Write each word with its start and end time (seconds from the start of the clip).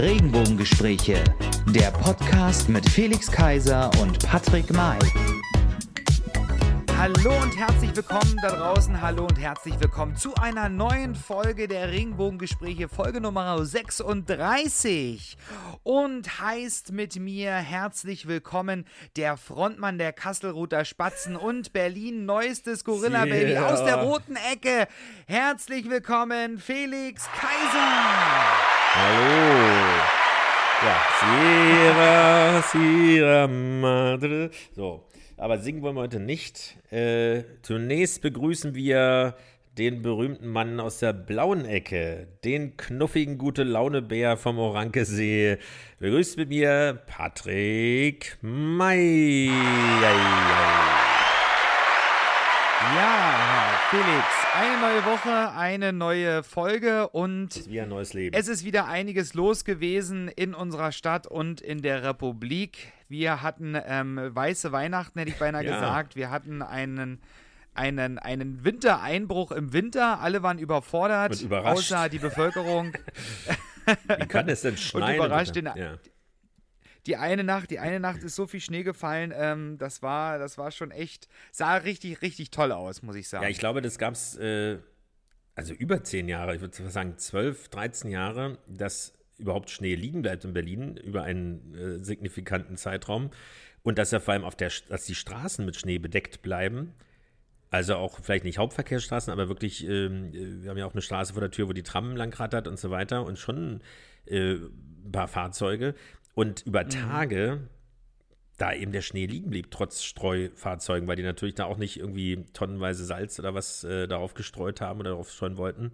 Regenbogengespräche, 0.00 1.22
der 1.66 1.90
Podcast 1.90 2.70
mit 2.70 2.88
Felix 2.88 3.30
Kaiser 3.30 3.90
und 4.00 4.26
Patrick 4.26 4.72
May. 4.72 4.98
Hallo 6.96 7.36
und 7.42 7.54
herzlich 7.58 7.94
willkommen 7.94 8.34
da 8.40 8.48
draußen. 8.48 8.98
Hallo 9.02 9.24
und 9.24 9.38
herzlich 9.38 9.78
willkommen 9.78 10.16
zu 10.16 10.34
einer 10.36 10.70
neuen 10.70 11.14
Folge 11.14 11.68
der 11.68 11.90
Regenbogengespräche, 11.90 12.88
Folge 12.88 13.20
Nummer 13.20 13.62
36. 13.62 15.36
Und 15.82 16.40
heißt 16.40 16.92
mit 16.92 17.16
mir 17.16 17.52
herzlich 17.52 18.26
willkommen 18.26 18.86
der 19.16 19.36
Frontmann 19.36 19.98
der 19.98 20.14
Kasselruther 20.14 20.86
Spatzen 20.86 21.36
und 21.36 21.74
Berlin 21.74 22.24
neuestes 22.24 22.84
Gorilla 22.84 23.26
Baby 23.26 23.50
Yeah. 23.50 23.70
aus 23.70 23.84
der 23.84 23.96
roten 23.96 24.36
Ecke. 24.50 24.88
Herzlich 25.26 25.90
willkommen, 25.90 26.58
Felix 26.58 27.26
Kaiser. 27.38 28.69
Hallo. 28.92 30.00
Ja, 30.82 30.96
Sierra, 31.20 32.62
Sierra 32.62 33.46
Madre. 33.46 34.50
So, 34.74 35.06
aber 35.36 35.58
singen 35.58 35.82
wollen 35.82 35.94
wir 35.94 36.00
heute 36.00 36.18
nicht. 36.18 36.76
Äh, 36.90 37.44
zunächst 37.62 38.20
begrüßen 38.20 38.74
wir 38.74 39.36
den 39.78 40.02
berühmten 40.02 40.48
Mann 40.48 40.80
aus 40.80 40.98
der 40.98 41.12
blauen 41.12 41.66
Ecke, 41.66 42.26
den 42.42 42.76
knuffigen 42.76 43.38
gute 43.38 43.62
Laune-Bär 43.62 44.36
vom 44.36 44.58
Orankesee. 44.58 45.58
Begrüßt 46.00 46.36
mit 46.36 46.48
mir 46.48 47.00
Patrick 47.06 48.38
May. 48.42 49.52
Ja, 52.80 53.78
Felix, 53.90 54.24
eine 54.54 54.80
neue 54.80 55.04
Woche, 55.04 55.52
eine 55.52 55.92
neue 55.92 56.42
Folge 56.42 57.08
und 57.08 57.68
Wie 57.68 57.78
ein 57.80 57.90
neues 57.90 58.14
Leben. 58.14 58.34
Es 58.34 58.48
ist 58.48 58.64
wieder 58.64 58.86
einiges 58.86 59.34
los 59.34 59.64
gewesen 59.66 60.28
in 60.28 60.54
unserer 60.54 60.90
Stadt 60.90 61.26
und 61.26 61.60
in 61.60 61.82
der 61.82 62.02
Republik. 62.02 62.92
Wir 63.08 63.42
hatten 63.42 63.76
ähm, 63.86 64.18
weiße 64.32 64.72
Weihnachten, 64.72 65.18
hätte 65.18 65.30
ich 65.30 65.38
beinahe 65.38 65.62
Ja. 65.64 65.74
gesagt. 65.74 66.16
Wir 66.16 66.30
hatten 66.30 66.62
einen, 66.62 67.20
einen, 67.74 68.18
einen 68.18 68.64
Wintereinbruch 68.64 69.52
im 69.52 69.74
Winter. 69.74 70.20
Alle 70.20 70.42
waren 70.42 70.58
überfordert, 70.58 71.38
Und 71.42 71.52
außer 71.52 72.08
die 72.08 72.18
Bevölkerung. 72.18 72.94
Wie 74.18 74.26
kann 74.26 74.48
es 74.48 74.62
denn 74.62 74.78
schneien? 74.78 75.16
überrascht 75.16 75.54
den- 75.54 75.66
ja. 75.66 75.96
Die 77.06 77.16
eine 77.16 77.44
Nacht, 77.44 77.70
die 77.70 77.78
eine 77.78 78.00
Nacht 78.00 78.22
ist 78.22 78.36
so 78.36 78.46
viel 78.46 78.60
Schnee 78.60 78.82
gefallen. 78.82 79.32
Ähm, 79.34 79.78
das 79.78 80.02
war, 80.02 80.38
das 80.38 80.58
war 80.58 80.70
schon 80.70 80.90
echt, 80.90 81.28
sah 81.52 81.76
richtig, 81.76 82.22
richtig 82.22 82.50
toll 82.50 82.72
aus, 82.72 83.02
muss 83.02 83.16
ich 83.16 83.28
sagen. 83.28 83.44
Ja, 83.44 83.50
ich 83.50 83.58
glaube, 83.58 83.80
das 83.80 83.98
gab 83.98 84.14
es 84.14 84.36
äh, 84.36 84.78
also 85.60 85.74
über 85.74 86.02
zehn 86.02 86.26
Jahre, 86.28 86.54
ich 86.54 86.62
würde 86.62 86.90
sagen 86.90 87.18
zwölf, 87.18 87.68
13 87.68 88.10
Jahre, 88.10 88.56
dass 88.66 89.12
überhaupt 89.36 89.68
Schnee 89.68 89.94
liegen 89.94 90.22
bleibt 90.22 90.44
in 90.44 90.54
Berlin 90.54 90.96
über 90.96 91.22
einen 91.22 91.74
äh, 91.74 92.02
signifikanten 92.02 92.78
Zeitraum 92.78 93.30
und 93.82 93.98
dass 93.98 94.10
er 94.12 94.20
vor 94.20 94.32
allem 94.32 94.44
auf 94.44 94.56
der, 94.56 94.70
dass 94.88 95.04
die 95.04 95.14
Straßen 95.14 95.64
mit 95.64 95.76
Schnee 95.76 95.98
bedeckt 95.98 96.40
bleiben. 96.40 96.94
Also 97.70 97.96
auch 97.96 98.20
vielleicht 98.22 98.44
nicht 98.44 98.56
Hauptverkehrsstraßen, 98.56 99.30
aber 99.30 99.48
wirklich, 99.48 99.86
ähm, 99.86 100.32
äh, 100.32 100.62
wir 100.62 100.70
haben 100.70 100.78
ja 100.78 100.86
auch 100.86 100.94
eine 100.94 101.02
Straße 101.02 101.34
vor 101.34 101.40
der 101.40 101.50
Tür, 101.50 101.68
wo 101.68 101.74
die 101.74 101.82
Tram 101.82 102.16
lang 102.16 102.32
rattert 102.34 102.66
und 102.66 102.78
so 102.78 102.90
weiter 102.90 103.24
und 103.24 103.38
schon 103.38 103.82
äh, 104.26 104.54
ein 104.54 105.12
paar 105.12 105.28
Fahrzeuge. 105.28 105.94
Und 106.40 106.62
über 106.62 106.88
Tage 106.88 107.68
da 108.56 108.72
eben 108.72 108.92
der 108.92 109.02
Schnee 109.02 109.26
liegen 109.26 109.50
blieb, 109.50 109.70
trotz 109.70 110.02
Streufahrzeugen, 110.02 111.06
weil 111.06 111.16
die 111.16 111.22
natürlich 111.22 111.54
da 111.54 111.66
auch 111.66 111.76
nicht 111.76 111.98
irgendwie 111.98 112.46
tonnenweise 112.54 113.04
Salz 113.04 113.38
oder 113.38 113.52
was 113.52 113.84
äh, 113.84 114.08
darauf 114.08 114.32
gestreut 114.32 114.80
haben 114.80 115.00
oder 115.00 115.10
darauf 115.10 115.30
streuen 115.30 115.58
wollten, 115.58 115.92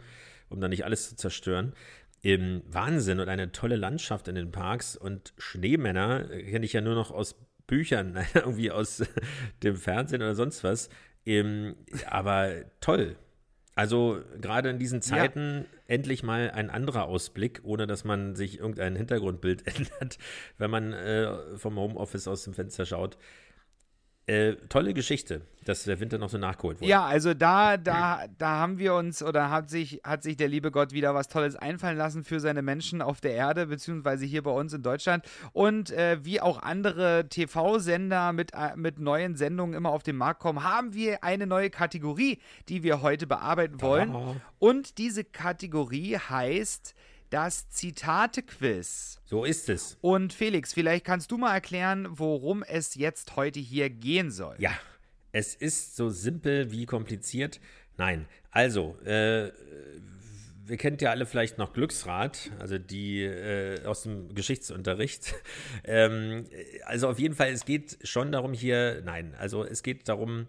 um 0.48 0.61
da 0.61 0.69
nicht 0.69 0.84
alles 0.84 1.08
zu 1.08 1.16
zerstören. 1.16 1.72
Im 2.22 2.62
Wahnsinn 2.69 3.19
und 3.19 3.28
eine 3.28 3.50
tolle 3.50 3.75
Landschaft 3.75 4.28
in 4.28 4.37
den 4.37 4.53
Parks 4.53 4.94
und 4.97 5.34
Schneemänner 5.37 6.31
äh, 6.31 6.44
kenne 6.44 6.65
ich 6.65 6.75
ja 6.75 6.81
nur 6.81 6.94
noch 6.94 7.10
aus 7.10 7.34
Büchern, 7.66 8.16
irgendwie 8.34 8.71
aus 8.71 9.03
dem 9.65 9.75
Fernsehen 9.75 10.22
oder 10.22 10.37
sonst 10.37 10.62
was. 10.62 10.91
Ähm, 11.25 11.75
aber 12.09 12.53
toll. 12.81 13.16
Also 13.76 14.22
gerade 14.41 14.70
in 14.70 14.78
diesen 14.78 15.03
Zeiten 15.03 15.66
endlich 15.87 16.22
mal 16.22 16.50
ein 16.50 16.70
anderer 16.70 17.04
Ausblick, 17.04 17.60
ohne 17.62 17.87
dass 17.87 18.04
man 18.04 18.34
sich 18.34 18.59
irgendein 18.59 18.97
Hintergrundbild 18.97 19.66
ändert, 19.76 20.19
wenn 20.56 20.70
man 20.70 20.94
äh, 20.94 21.56
vom 21.59 21.76
Homeoffice 21.76 22.26
aus 22.26 22.42
dem 22.44 22.54
Fenster 22.54 22.86
schaut. 22.86 23.19
Äh, 24.28 24.56
tolle 24.69 24.92
Geschichte, 24.92 25.42
dass 25.66 25.84
der 25.84 26.00
Winter 26.00 26.19
noch 26.19 26.31
so 26.31 26.37
nachgeholt 26.37 26.81
wurde. 26.81 26.91
Ja, 26.91 27.04
also 27.04 27.32
da, 27.32 27.76
da, 27.76 28.25
da 28.38 28.48
haben 28.59 28.76
wir 28.76 28.94
uns 28.94 29.22
oder 29.22 29.50
hat 29.50 29.70
sich, 29.70 30.00
hat 30.03 30.25
sich 30.25 30.37
der 30.37 30.48
liebe 30.48 30.72
Gott 30.72 30.91
wieder 30.91 31.14
was 31.14 31.28
Tolles 31.28 31.54
einfallen 31.54 31.97
lassen 31.97 32.25
für 32.25 32.41
seine 32.41 32.60
Menschen 32.60 33.03
auf 33.03 33.20
der 33.20 33.34
Erde, 33.34 33.66
beziehungsweise 33.66 34.25
hier 34.25 34.42
bei 34.42 34.50
uns 34.50 34.72
in 34.72 34.82
Deutschland. 34.82 35.25
Und 35.53 35.92
äh, 35.92 36.25
wie 36.25 36.41
auch 36.41 36.60
andere 36.60 37.28
TV-Sender 37.28 38.32
mit, 38.32 38.53
äh, 38.53 38.75
mit 38.75 38.98
neuen 38.98 39.36
Sendungen 39.36 39.76
immer 39.76 39.91
auf 39.91 40.03
den 40.03 40.16
Markt 40.16 40.41
kommen, 40.41 40.65
haben 40.65 40.92
wir 40.92 41.22
eine 41.22 41.47
neue 41.47 41.70
Kategorie, 41.70 42.41
die 42.69 42.82
wir 42.82 43.03
heute 43.03 43.28
bearbeiten 43.28 43.81
wollen. 43.81 44.41
Und 44.59 44.98
diese 44.98 45.22
Kategorie 45.22 46.16
heißt 46.16 46.97
das 47.36 47.69
Zitate-Quiz. 47.69 49.20
So 49.26 49.44
ist 49.44 49.69
es. 49.69 49.98
Und 50.00 50.32
Felix, 50.32 50.72
vielleicht 50.72 51.04
kannst 51.04 51.30
du 51.30 51.36
mal 51.36 51.52
erklären, 51.52 52.08
worum 52.08 52.62
es 52.62 52.94
jetzt 52.94 53.36
heute 53.36 53.60
hier 53.60 53.91
gehen 53.91 54.30
soll. 54.30 54.56
Ja, 54.58 54.70
es 55.32 55.54
ist 55.54 55.97
so 55.97 56.08
simpel 56.08 56.72
wie 56.72 56.86
kompliziert. 56.86 57.60
Nein, 57.98 58.24
also, 58.50 58.98
äh, 59.04 59.52
wir 60.64 60.78
kennt 60.78 61.02
ja 61.02 61.10
alle 61.10 61.26
vielleicht 61.26 61.58
noch 61.58 61.74
Glücksrad, 61.74 62.52
also 62.58 62.78
die 62.78 63.24
äh, 63.24 63.84
aus 63.84 64.04
dem 64.04 64.34
Geschichtsunterricht. 64.34 65.34
ähm, 65.84 66.47
also 66.86 67.06
auf 67.10 67.18
jeden 67.18 67.34
Fall, 67.34 67.50
es 67.50 67.66
geht 67.66 67.98
schon 68.03 68.32
darum 68.32 68.54
hier, 68.54 69.03
nein, 69.04 69.34
also 69.38 69.62
es 69.62 69.82
geht 69.82 70.08
darum, 70.08 70.47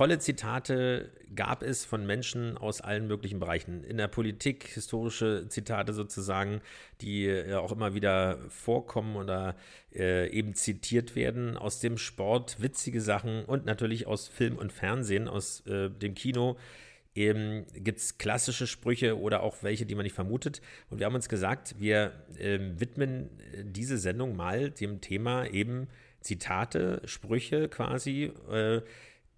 tolle 0.00 0.18
Zitate 0.18 1.10
gab 1.34 1.62
es 1.62 1.84
von 1.84 2.06
Menschen 2.06 2.56
aus 2.56 2.80
allen 2.80 3.06
möglichen 3.06 3.38
Bereichen. 3.38 3.84
In 3.84 3.98
der 3.98 4.08
Politik, 4.08 4.66
historische 4.66 5.46
Zitate 5.48 5.92
sozusagen, 5.92 6.62
die 7.02 7.26
äh, 7.26 7.52
auch 7.56 7.70
immer 7.70 7.92
wieder 7.92 8.38
vorkommen 8.48 9.16
oder 9.16 9.56
äh, 9.94 10.30
eben 10.30 10.54
zitiert 10.54 11.16
werden. 11.16 11.58
Aus 11.58 11.80
dem 11.80 11.98
Sport 11.98 12.62
witzige 12.62 13.02
Sachen 13.02 13.44
und 13.44 13.66
natürlich 13.66 14.06
aus 14.06 14.26
Film 14.26 14.56
und 14.56 14.72
Fernsehen, 14.72 15.28
aus 15.28 15.66
äh, 15.66 15.90
dem 15.90 16.14
Kino. 16.14 16.56
Eben 17.14 17.66
gibt 17.74 17.98
es 17.98 18.16
klassische 18.16 18.66
Sprüche 18.66 19.20
oder 19.20 19.42
auch 19.42 19.62
welche, 19.62 19.84
die 19.84 19.96
man 19.96 20.04
nicht 20.04 20.14
vermutet. 20.14 20.62
Und 20.88 20.98
wir 20.98 21.04
haben 21.04 21.14
uns 21.14 21.28
gesagt, 21.28 21.74
wir 21.78 22.12
ähm, 22.38 22.80
widmen 22.80 23.28
äh, 23.52 23.64
diese 23.66 23.98
Sendung 23.98 24.34
mal 24.34 24.70
dem 24.70 25.02
Thema 25.02 25.44
eben 25.44 25.88
Zitate, 26.22 27.02
Sprüche 27.04 27.68
quasi, 27.68 28.32
äh, 28.50 28.80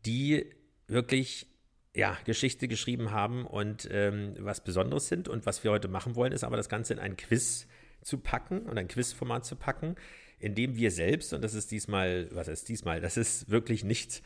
die 0.04 0.46
wirklich 0.86 1.46
ja, 1.94 2.16
Geschichte 2.24 2.68
geschrieben 2.68 3.10
haben 3.10 3.46
und 3.46 3.88
ähm, 3.90 4.34
was 4.38 4.64
Besonderes 4.64 5.08
sind. 5.08 5.28
Und 5.28 5.46
was 5.46 5.62
wir 5.64 5.70
heute 5.70 5.88
machen 5.88 6.16
wollen, 6.16 6.32
ist 6.32 6.44
aber 6.44 6.56
das 6.56 6.68
Ganze 6.68 6.94
in 6.94 6.98
ein 6.98 7.16
Quiz 7.16 7.66
zu 8.02 8.18
packen 8.18 8.62
und 8.62 8.78
ein 8.78 8.88
Quizformat 8.88 9.44
zu 9.44 9.56
packen, 9.56 9.96
in 10.38 10.54
dem 10.54 10.76
wir 10.76 10.90
selbst, 10.90 11.32
und 11.32 11.42
das 11.42 11.54
ist 11.54 11.70
diesmal, 11.70 12.28
was 12.32 12.48
ist 12.48 12.68
diesmal, 12.68 13.00
das 13.00 13.16
ist 13.16 13.48
wirklich 13.48 13.84
nicht 13.84 14.22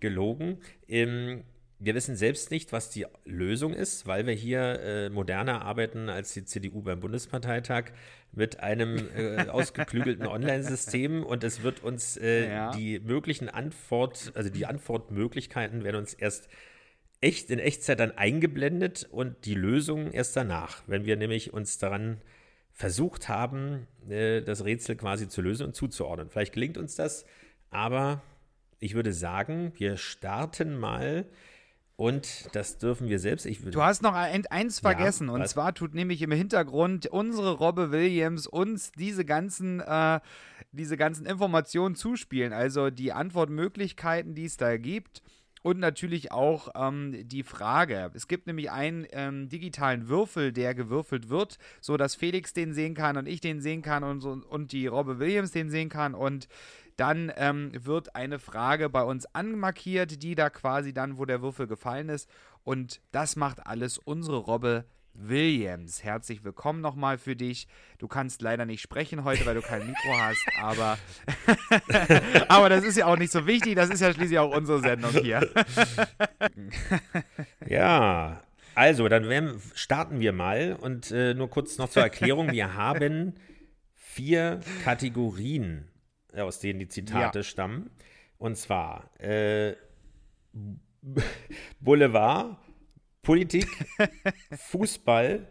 gelogen, 0.00 0.58
ähm, 0.88 1.44
wir 1.82 1.94
wissen 1.94 2.14
selbst 2.14 2.50
nicht, 2.50 2.72
was 2.72 2.90
die 2.90 3.06
Lösung 3.24 3.72
ist, 3.72 4.06
weil 4.06 4.26
wir 4.26 4.34
hier 4.34 4.80
äh, 4.80 5.08
moderner 5.08 5.62
arbeiten 5.62 6.10
als 6.10 6.34
die 6.34 6.44
CDU 6.44 6.82
beim 6.82 7.00
Bundesparteitag 7.00 7.86
mit 8.32 8.60
einem 8.60 9.08
äh, 9.16 9.46
ausgeklügelten 9.48 10.26
Online-System 10.26 11.24
und 11.24 11.42
es 11.42 11.62
wird 11.62 11.82
uns 11.82 12.18
äh, 12.18 12.48
Ja. 12.50 12.70
die 12.72 13.00
möglichen 13.00 13.48
Antwort, 13.48 14.30
also 14.34 14.50
die 14.50 14.66
Antwortmöglichkeiten 14.66 15.82
werden 15.82 15.96
uns 15.96 16.12
erst 16.12 16.48
echt 17.22 17.50
in 17.50 17.58
Echtzeit 17.58 17.98
dann 17.98 18.12
eingeblendet 18.12 19.08
und 19.10 19.46
die 19.46 19.54
Lösung 19.54 20.12
erst 20.12 20.36
danach, 20.36 20.82
wenn 20.86 21.06
wir 21.06 21.16
nämlich 21.16 21.52
uns 21.52 21.78
daran 21.78 22.20
versucht 22.72 23.28
haben, 23.28 23.86
äh, 24.08 24.42
das 24.42 24.64
Rätsel 24.66 24.96
quasi 24.96 25.28
zu 25.28 25.40
lösen 25.40 25.66
und 25.66 25.74
zuzuordnen. 25.74 26.28
Vielleicht 26.28 26.52
gelingt 26.52 26.76
uns 26.76 26.94
das, 26.94 27.24
aber 27.70 28.22
ich 28.80 28.94
würde 28.94 29.12
sagen, 29.14 29.72
wir 29.76 29.96
starten 29.96 30.78
mal 30.78 31.24
und 32.00 32.48
das 32.52 32.78
dürfen 32.78 33.10
wir 33.10 33.18
selbst. 33.18 33.44
Ich 33.44 33.60
Du 33.62 33.82
hast 33.82 34.00
noch 34.02 34.14
ein, 34.14 34.46
eins 34.46 34.80
vergessen 34.80 35.28
und 35.28 35.40
was? 35.40 35.50
zwar 35.50 35.74
tut 35.74 35.92
nämlich 35.92 36.22
im 36.22 36.32
Hintergrund 36.32 37.06
unsere 37.08 37.52
Robbe 37.52 37.92
Williams 37.92 38.46
uns 38.46 38.90
diese 38.92 39.26
ganzen, 39.26 39.80
äh, 39.80 40.20
diese 40.72 40.96
ganzen 40.96 41.26
Informationen 41.26 41.94
zuspielen. 41.94 42.54
Also 42.54 42.88
die 42.88 43.12
Antwortmöglichkeiten, 43.12 44.34
die 44.34 44.46
es 44.46 44.56
da 44.56 44.78
gibt 44.78 45.20
und 45.60 45.78
natürlich 45.78 46.32
auch 46.32 46.68
ähm, 46.74 47.28
die 47.28 47.42
Frage. 47.42 48.10
Es 48.14 48.28
gibt 48.28 48.46
nämlich 48.46 48.70
einen 48.70 49.06
ähm, 49.12 49.50
digitalen 49.50 50.08
Würfel, 50.08 50.54
der 50.54 50.74
gewürfelt 50.74 51.28
wird, 51.28 51.58
so 51.82 51.98
dass 51.98 52.14
Felix 52.14 52.54
den 52.54 52.72
sehen 52.72 52.94
kann 52.94 53.18
und 53.18 53.28
ich 53.28 53.42
den 53.42 53.60
sehen 53.60 53.82
kann 53.82 54.04
und, 54.04 54.22
so, 54.22 54.40
und 54.48 54.72
die 54.72 54.86
Robbe 54.86 55.18
Williams 55.18 55.50
den 55.50 55.68
sehen 55.68 55.90
kann 55.90 56.14
und 56.14 56.48
dann 57.00 57.32
ähm, 57.36 57.72
wird 57.74 58.14
eine 58.14 58.38
Frage 58.38 58.90
bei 58.90 59.02
uns 59.02 59.24
anmarkiert, 59.34 60.22
die 60.22 60.34
da 60.34 60.50
quasi 60.50 60.92
dann, 60.92 61.16
wo 61.16 61.24
der 61.24 61.40
Würfel 61.40 61.66
gefallen 61.66 62.10
ist. 62.10 62.28
Und 62.62 63.00
das 63.10 63.36
macht 63.36 63.66
alles 63.66 63.96
unsere 63.96 64.36
Robbe 64.36 64.84
Williams. 65.14 66.04
Herzlich 66.04 66.44
willkommen 66.44 66.82
nochmal 66.82 67.16
für 67.16 67.34
dich. 67.34 67.68
Du 67.98 68.06
kannst 68.06 68.42
leider 68.42 68.66
nicht 68.66 68.82
sprechen 68.82 69.24
heute, 69.24 69.46
weil 69.46 69.54
du 69.54 69.62
kein 69.62 69.86
Mikro 69.86 70.18
hast, 70.18 70.46
aber, 70.60 70.98
aber 72.48 72.68
das 72.68 72.84
ist 72.84 72.98
ja 72.98 73.06
auch 73.06 73.16
nicht 73.16 73.32
so 73.32 73.46
wichtig. 73.46 73.76
Das 73.76 73.88
ist 73.88 74.00
ja 74.00 74.12
schließlich 74.12 74.38
auch 74.38 74.54
unsere 74.54 74.80
Sendung 74.80 75.12
hier. 75.12 75.48
Ja, 77.66 78.42
also 78.74 79.08
dann 79.08 79.28
werden, 79.28 79.60
starten 79.74 80.20
wir 80.20 80.32
mal 80.32 80.76
und 80.80 81.10
äh, 81.10 81.34
nur 81.34 81.48
kurz 81.48 81.78
noch 81.78 81.88
zur 81.88 82.02
Erklärung. 82.02 82.50
Wir 82.50 82.74
haben 82.74 83.34
vier 83.94 84.60
Kategorien, 84.82 85.89
aus 86.36 86.58
denen 86.60 86.78
die 86.80 86.88
Zitate 86.88 87.38
Ja. 87.40 87.42
stammen. 87.42 87.90
Und 88.38 88.56
zwar 88.56 89.10
äh, 89.20 89.74
Boulevard, 91.80 92.56
Politik, 93.22 93.66
Fußball. 94.70 95.46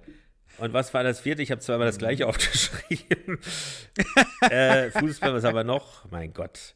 Und 0.58 0.74
was 0.74 0.94
war 0.94 1.04
das 1.04 1.22
vierte? 1.22 1.42
Ich 1.42 1.52
habe 1.52 1.62
zweimal 1.62 1.88
das 1.88 1.98
gleiche 1.98 2.28
aufgeschrieben. 2.28 3.40
äh, 4.42 4.90
Fußball, 4.92 5.34
was 5.34 5.46
aber 5.46 5.64
noch? 5.64 6.10
Mein 6.12 6.34
Gott. 6.34 6.76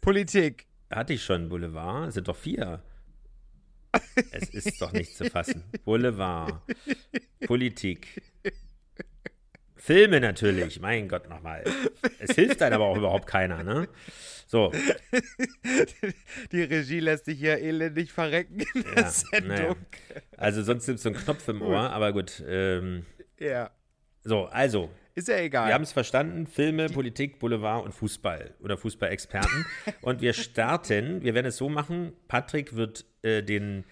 Politik. 0.00 0.66
Hatte 0.90 1.12
ich 1.12 1.22
schon 1.22 1.48
Boulevard? 1.48 2.08
Es 2.08 2.14
sind 2.14 2.26
doch 2.26 2.36
vier. 2.36 2.82
Es 4.32 4.50
ist 4.50 4.80
doch 4.82 4.92
nicht 4.92 5.16
zu 5.16 5.24
fassen. 5.30 5.62
Boulevard. 5.84 6.62
Politik. 7.46 8.22
Filme 9.80 10.20
natürlich. 10.20 10.80
Mein 10.80 11.08
Gott, 11.08 11.28
nochmal. 11.28 11.64
Es 12.18 12.34
hilft 12.36 12.60
einem 12.62 12.74
aber 12.74 12.84
auch 12.86 12.96
überhaupt 12.96 13.26
keiner, 13.26 13.64
ne? 13.64 13.88
So, 14.46 14.72
Die 16.52 16.62
Regie 16.62 17.00
lässt 17.00 17.26
dich 17.28 17.38
hier 17.38 17.58
elendig 17.58 18.12
verrecken 18.12 18.64
in 18.74 18.82
der 18.82 19.02
ja, 19.04 19.10
Sendung. 19.10 19.48
naja. 19.48 19.76
Also 20.36 20.62
sonst 20.62 20.86
nimmst 20.88 21.04
du 21.04 21.10
einen 21.10 21.18
Knopf 21.18 21.46
im 21.48 21.62
Ohr, 21.62 21.90
aber 21.90 22.12
gut. 22.12 22.42
Ähm, 22.46 23.06
Ja. 23.38 23.70
so, 24.24 24.46
also, 24.46 24.90
Ist 25.14 25.28
ja 25.28 25.38
egal. 25.38 25.68
Wir 25.68 25.74
haben 25.74 25.84
es 25.84 25.92
verstanden. 25.92 26.46
Filme, 26.46 26.88
Politik, 26.88 27.38
Boulevard 27.38 27.84
und 27.84 27.92
Fußball 27.92 28.54
oder 28.60 28.76
Fußballexperten. 28.76 29.66
und 30.02 30.20
wir 30.20 30.32
starten, 30.32 31.22
wir 31.22 31.34
werden 31.34 31.46
es 31.46 31.56
so 31.56 31.68
machen, 31.68 32.12
Patrick 32.28 32.74
wird 32.74 33.04
äh, 33.22 33.42
den, 33.42 33.84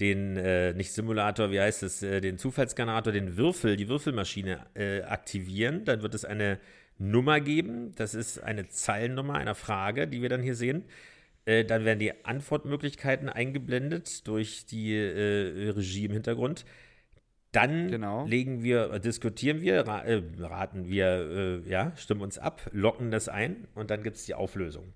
den 0.00 0.36
äh, 0.36 0.72
nicht 0.74 0.92
Simulator, 0.92 1.50
wie 1.50 1.60
heißt 1.60 1.82
es, 1.82 2.02
äh, 2.02 2.20
den 2.20 2.38
Zufallsgenerator, 2.38 3.12
den 3.12 3.36
Würfel, 3.36 3.76
die 3.76 3.88
Würfelmaschine 3.88 4.66
äh, 4.74 5.02
aktivieren. 5.02 5.84
Dann 5.84 6.02
wird 6.02 6.14
es 6.14 6.24
eine 6.24 6.58
Nummer 6.98 7.40
geben. 7.40 7.92
Das 7.96 8.14
ist 8.14 8.38
eine 8.42 8.68
Zeilennummer 8.68 9.34
einer 9.34 9.54
Frage, 9.54 10.08
die 10.08 10.22
wir 10.22 10.28
dann 10.28 10.42
hier 10.42 10.54
sehen. 10.54 10.84
Äh, 11.44 11.64
dann 11.64 11.84
werden 11.84 11.98
die 11.98 12.24
Antwortmöglichkeiten 12.24 13.28
eingeblendet 13.28 14.26
durch 14.28 14.64
die 14.66 14.94
äh, 14.94 15.70
Regie 15.70 16.04
im 16.06 16.12
Hintergrund. 16.12 16.64
Dann 17.50 17.88
Genau. 17.90 18.24
legen 18.26 18.62
wir, 18.62 18.92
äh, 18.92 19.00
diskutieren 19.00 19.60
wir, 19.60 19.80
ra 19.86 20.02
äh, 20.04 20.22
raten 20.40 20.88
wir, 20.88 21.62
äh, 21.66 21.68
ja, 21.70 21.92
stimmen 21.96 22.22
uns 22.22 22.38
ab, 22.38 22.62
locken 22.72 23.10
das 23.10 23.28
ein 23.28 23.66
und 23.74 23.90
dann 23.90 24.02
gibt 24.02 24.16
es 24.16 24.24
die 24.24 24.34
Auflösung. 24.34 24.94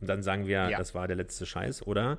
Und 0.00 0.08
dann 0.08 0.22
sagen 0.22 0.46
wir, 0.46 0.68
Ja. 0.70 0.78
das 0.78 0.94
war 0.94 1.08
der 1.08 1.16
letzte 1.16 1.44
Scheiß 1.44 1.84
oder 1.86 2.18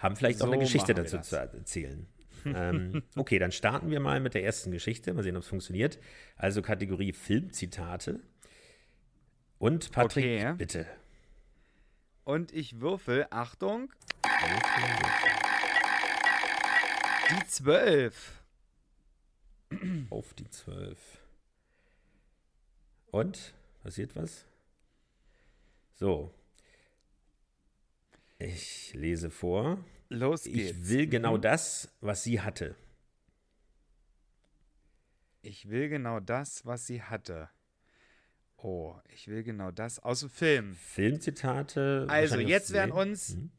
haben 0.00 0.16
vielleicht 0.16 0.42
auch 0.42 0.46
So 0.46 0.52
eine 0.52 0.60
Geschichte 0.62 0.92
dazu 0.94 1.18
zu 1.20 1.36
erzählen. 1.36 2.06
ähm, 2.44 3.02
okay, 3.16 3.38
dann 3.38 3.52
starten 3.52 3.90
wir 3.90 4.00
mal 4.00 4.18
mit 4.20 4.34
der 4.34 4.42
ersten 4.44 4.70
Geschichte. 4.72 5.14
Mal 5.14 5.22
sehen, 5.22 5.36
ob 5.36 5.42
es 5.42 5.48
funktioniert. 5.48 5.98
Also 6.36 6.62
Kategorie 6.62 7.12
Filmzitate. 7.12 8.20
Und 9.58 9.92
Patrick, 9.92 10.24
Okay. 10.24 10.54
bitte. 10.56 10.86
Und 12.24 12.52
ich 12.52 12.80
würfel, 12.80 13.26
Achtung, 13.30 13.92
die 17.30 17.46
12. 17.46 18.42
Auf 20.10 20.34
die 20.34 20.48
zwölf. 20.50 20.98
Und? 23.10 23.54
Passiert 23.82 24.16
was? 24.16 24.44
So. 25.94 26.32
Ich 28.42 28.94
lese 28.94 29.30
vor. 29.30 29.84
Los 30.08 30.44
geht's. 30.44 30.56
Ich 30.78 30.88
will 30.88 31.06
genau 31.06 31.36
das, 31.36 31.94
was 32.00 32.24
sie 32.24 32.40
hatte. 32.40 32.74
Ich 35.42 35.68
will 35.68 35.88
genau 35.88 36.20
das, 36.20 36.64
was 36.66 36.86
sie 36.86 37.02
hatte. 37.02 37.48
Oh, 38.56 38.94
ich 39.08 39.28
will 39.28 39.42
genau 39.42 39.70
das 39.70 39.98
aus 39.98 40.20
dem 40.20 40.30
Film. 40.30 40.74
Filmzitate. 40.74 42.06
Also, 42.08 42.38
jetzt 42.38 42.72
werden 42.72 42.92
uns 42.92 43.36
Mhm. 43.36 43.50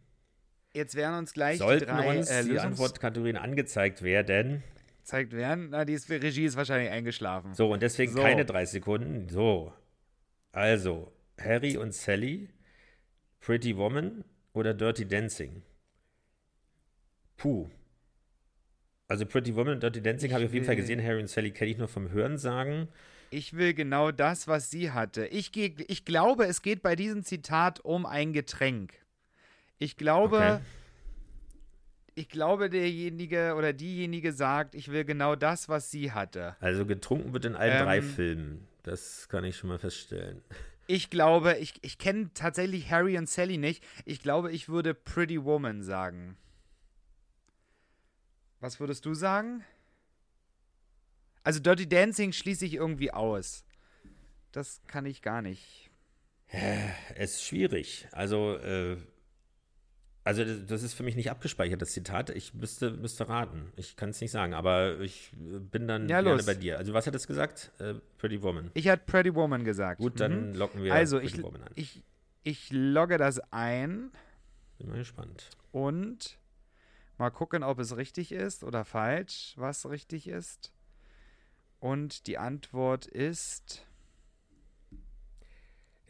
Jetzt 0.73 0.95
werden 0.95 1.17
uns 1.17 1.33
gleich 1.33 1.57
Sollten 1.57 1.85
die 1.85 1.91
drei 1.91 2.17
uns 2.19 2.29
äh, 2.29 2.45
die 2.45 2.57
Antwortkategorien 2.59 3.35
angezeigt 3.35 4.01
werden. 4.03 4.63
gezeigt 4.99 5.33
werden. 5.33 5.69
Na, 5.71 5.83
die 5.85 5.93
ist- 5.93 6.09
Regie 6.09 6.45
ist 6.45 6.55
wahrscheinlich 6.55 6.89
eingeschlafen. 6.89 7.53
So, 7.53 7.71
und 7.73 7.81
deswegen 7.81 8.13
So. 8.13 8.21
keine 8.21 8.45
drei 8.45 8.65
Sekunden. 8.65 9.27
So. 9.27 9.73
Also, 10.53 11.11
Harry 11.39 11.75
und 11.77 11.93
Sally, 11.93 12.47
Pretty 13.41 13.75
Woman 13.75 14.23
oder 14.53 14.73
Dirty 14.73 15.07
Dancing? 15.07 15.61
Puh. 17.37 17.69
Also 19.07 19.25
Pretty 19.25 19.55
Woman 19.55 19.73
und 19.75 19.83
Dirty 19.83 20.01
Dancing 20.01 20.31
habe 20.31 20.43
ich 20.43 20.47
auf 20.49 20.53
jeden 20.53 20.65
Fall 20.65 20.75
gesehen. 20.75 21.03
Harry 21.03 21.19
und 21.19 21.27
Sally 21.29 21.51
kenne 21.51 21.71
ich 21.71 21.77
nur 21.77 21.87
vom 21.87 22.11
Hören 22.11 22.37
sagen. 22.37 22.87
Ich 23.29 23.53
will 23.53 23.73
genau 23.73 24.11
das, 24.11 24.47
was 24.47 24.69
sie 24.71 24.91
hatte. 24.91 25.25
Ich, 25.27 25.51
geh, 25.51 25.73
ich 25.87 26.05
glaube, 26.05 26.45
es 26.45 26.61
geht 26.61 26.81
bei 26.81 26.95
diesem 26.95 27.23
Zitat 27.23 27.79
um 27.79 28.05
ein 28.05 28.33
Getränk. 28.33 28.93
Ich 29.79 29.97
glaube, 29.97 30.37
Okay. 30.37 30.59
ich 32.15 32.29
glaube, 32.29 32.69
derjenige 32.69 33.55
oder 33.57 33.73
diejenige 33.73 34.31
sagt, 34.33 34.75
ich 34.75 34.91
will 34.91 35.05
genau 35.05 35.35
das, 35.35 35.69
was 35.69 35.89
sie 35.91 36.11
hatte. 36.11 36.55
Also 36.59 36.85
getrunken 36.85 37.33
wird 37.33 37.45
in 37.45 37.55
allen 37.55 37.77
Ähm. 37.79 37.83
drei 37.85 38.01
Filmen. 38.01 38.67
Das 38.83 39.27
kann 39.29 39.43
ich 39.43 39.55
schon 39.57 39.69
mal 39.69 39.79
feststellen. 39.79 40.41
Ich 40.93 41.09
glaube, 41.09 41.57
ich, 41.57 41.75
ich 41.83 41.97
kenne 41.99 42.31
tatsächlich 42.33 42.91
Harry 42.91 43.17
und 43.17 43.29
Sally 43.29 43.57
nicht. 43.57 43.81
Ich 44.03 44.21
glaube, 44.21 44.51
ich 44.51 44.67
würde 44.67 44.93
Pretty 44.93 45.41
Woman 45.41 45.83
sagen. 45.83 46.35
Was 48.59 48.81
würdest 48.81 49.05
du 49.05 49.13
sagen? 49.13 49.63
Also 51.43 51.61
Dirty 51.61 51.87
Dancing 51.87 52.33
schließe 52.33 52.65
ich 52.65 52.73
irgendwie 52.73 53.09
aus. 53.13 53.63
Das 54.51 54.81
kann 54.87 55.05
ich 55.05 55.21
gar 55.21 55.41
nicht. 55.41 55.89
Es 57.15 57.35
ist 57.35 57.45
schwierig. 57.45 58.09
Also, 58.11 58.57
äh, 58.57 58.97
also 60.23 60.43
das- 60.45 60.83
ist 60.83 60.93
für 60.93 61.03
mich 61.03 61.15
nicht 61.15 61.31
abgespeichert, 61.31 61.81
das 61.81 61.91
Zitat. 61.91 62.29
Ich 62.29 62.53
müsste, 62.53 62.91
müsste 62.91 63.27
raten. 63.27 63.71
Ich 63.75 63.95
kann 63.95 64.09
es 64.09 64.21
nicht 64.21 64.31
sagen, 64.31 64.53
aber 64.53 64.99
ich 64.99 65.31
äh, 65.33 65.59
bin 65.59 65.87
dann 65.87 66.07
Ja, 66.09 66.21
gerne 66.21 66.37
los. 66.37 66.45
bei 66.45 66.53
dir. 66.55 66.77
Also 66.77 66.93
was 66.93 67.07
hat 67.07 67.15
es 67.15 67.27
gesagt? 67.27 67.71
Äh, 67.79 67.95
Pretty 68.17 68.41
Woman. 68.41 68.71
Ich 68.75 68.87
hatte 68.87 69.03
Pretty 69.05 69.33
Woman 69.33 69.63
gesagt. 69.63 69.99
Gut, 69.99 70.19
dann 70.19 70.49
Mhm. 70.51 70.55
locken 70.55 70.83
wir 70.83 70.93
Also, 70.93 71.17
Pretty 71.19 71.37
ich, 71.37 71.43
Woman 71.43 71.63
an. 71.63 71.71
ich, 71.75 72.01
ich 72.43 72.69
logge 72.71 73.17
das 73.17 73.39
ein 73.51 74.11
Bin 74.77 74.89
mal 74.89 74.97
gespannt. 74.97 75.49
und 75.71 76.37
mal 77.17 77.29
gucken, 77.31 77.63
ob 77.63 77.79
es 77.79 77.95
richtig 77.97 78.31
ist 78.31 78.63
oder 78.63 78.85
falsch, 78.85 79.53
was 79.57 79.87
richtig 79.89 80.27
ist. 80.27 80.71
Und 81.79 82.27
die 82.27 82.37
Antwort 82.37 83.07
ist. 83.07 83.85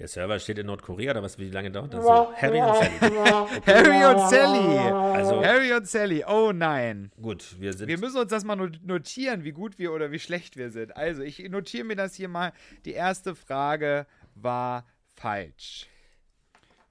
Der 0.01 0.07
Server 0.07 0.39
steht 0.39 0.57
in 0.57 0.65
Nordkorea, 0.65 1.11
oder 1.11 1.21
was, 1.21 1.37
wie 1.37 1.51
lange 1.51 1.69
dauert 1.69 1.93
das? 1.93 2.03
So, 2.03 2.33
Harry 2.33 2.59
und 2.59 2.73
Sally. 2.75 3.61
Harry 3.67 4.03
und 4.03 4.29
Sally! 4.31 4.79
Also, 4.89 5.45
Harry 5.45 5.73
und 5.73 5.87
Sally, 5.87 6.25
oh 6.27 6.51
nein. 6.51 7.11
gut, 7.21 7.55
wir 7.59 7.71
sind. 7.73 7.87
Wir 7.87 7.99
müssen 7.99 8.17
uns 8.17 8.31
das 8.31 8.43
mal 8.43 8.55
not- 8.55 8.79
notieren, 8.83 9.43
wie 9.43 9.51
gut 9.51 9.77
wir 9.77 9.93
oder 9.93 10.11
wie 10.11 10.17
schlecht 10.17 10.57
wir 10.57 10.71
sind. 10.71 10.97
Also, 10.97 11.21
ich 11.21 11.37
notiere 11.49 11.83
mir 11.83 11.95
das 11.95 12.15
hier 12.15 12.29
mal. 12.29 12.51
Die 12.85 12.93
erste 12.93 13.35
Frage 13.35 14.07
war 14.33 14.87
falsch. 15.13 15.85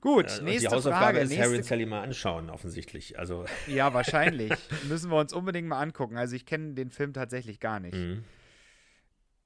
Gut, 0.00 0.26
äh, 0.30 0.38
und 0.38 0.44
nächste 0.44 0.68
die 0.68 0.74
Hausaufgabe 0.76 1.04
Frage. 1.06 1.18
ist, 1.18 1.32
Harry 1.36 1.46
und 1.48 1.52
Nächste, 1.54 1.68
Sally 1.68 1.86
mal 1.86 2.02
anschauen, 2.02 2.48
offensichtlich. 2.48 3.18
Also, 3.18 3.44
ja, 3.66 3.92
wahrscheinlich. 3.92 4.52
Müssen 4.88 5.10
wir 5.10 5.18
uns 5.18 5.32
unbedingt 5.32 5.66
mal 5.66 5.80
angucken. 5.80 6.16
Also, 6.16 6.36
ich 6.36 6.46
kenne 6.46 6.74
den 6.74 6.90
Film 6.90 7.12
tatsächlich 7.12 7.58
gar 7.58 7.80
nicht. 7.80 7.94
mhm. 7.96 8.22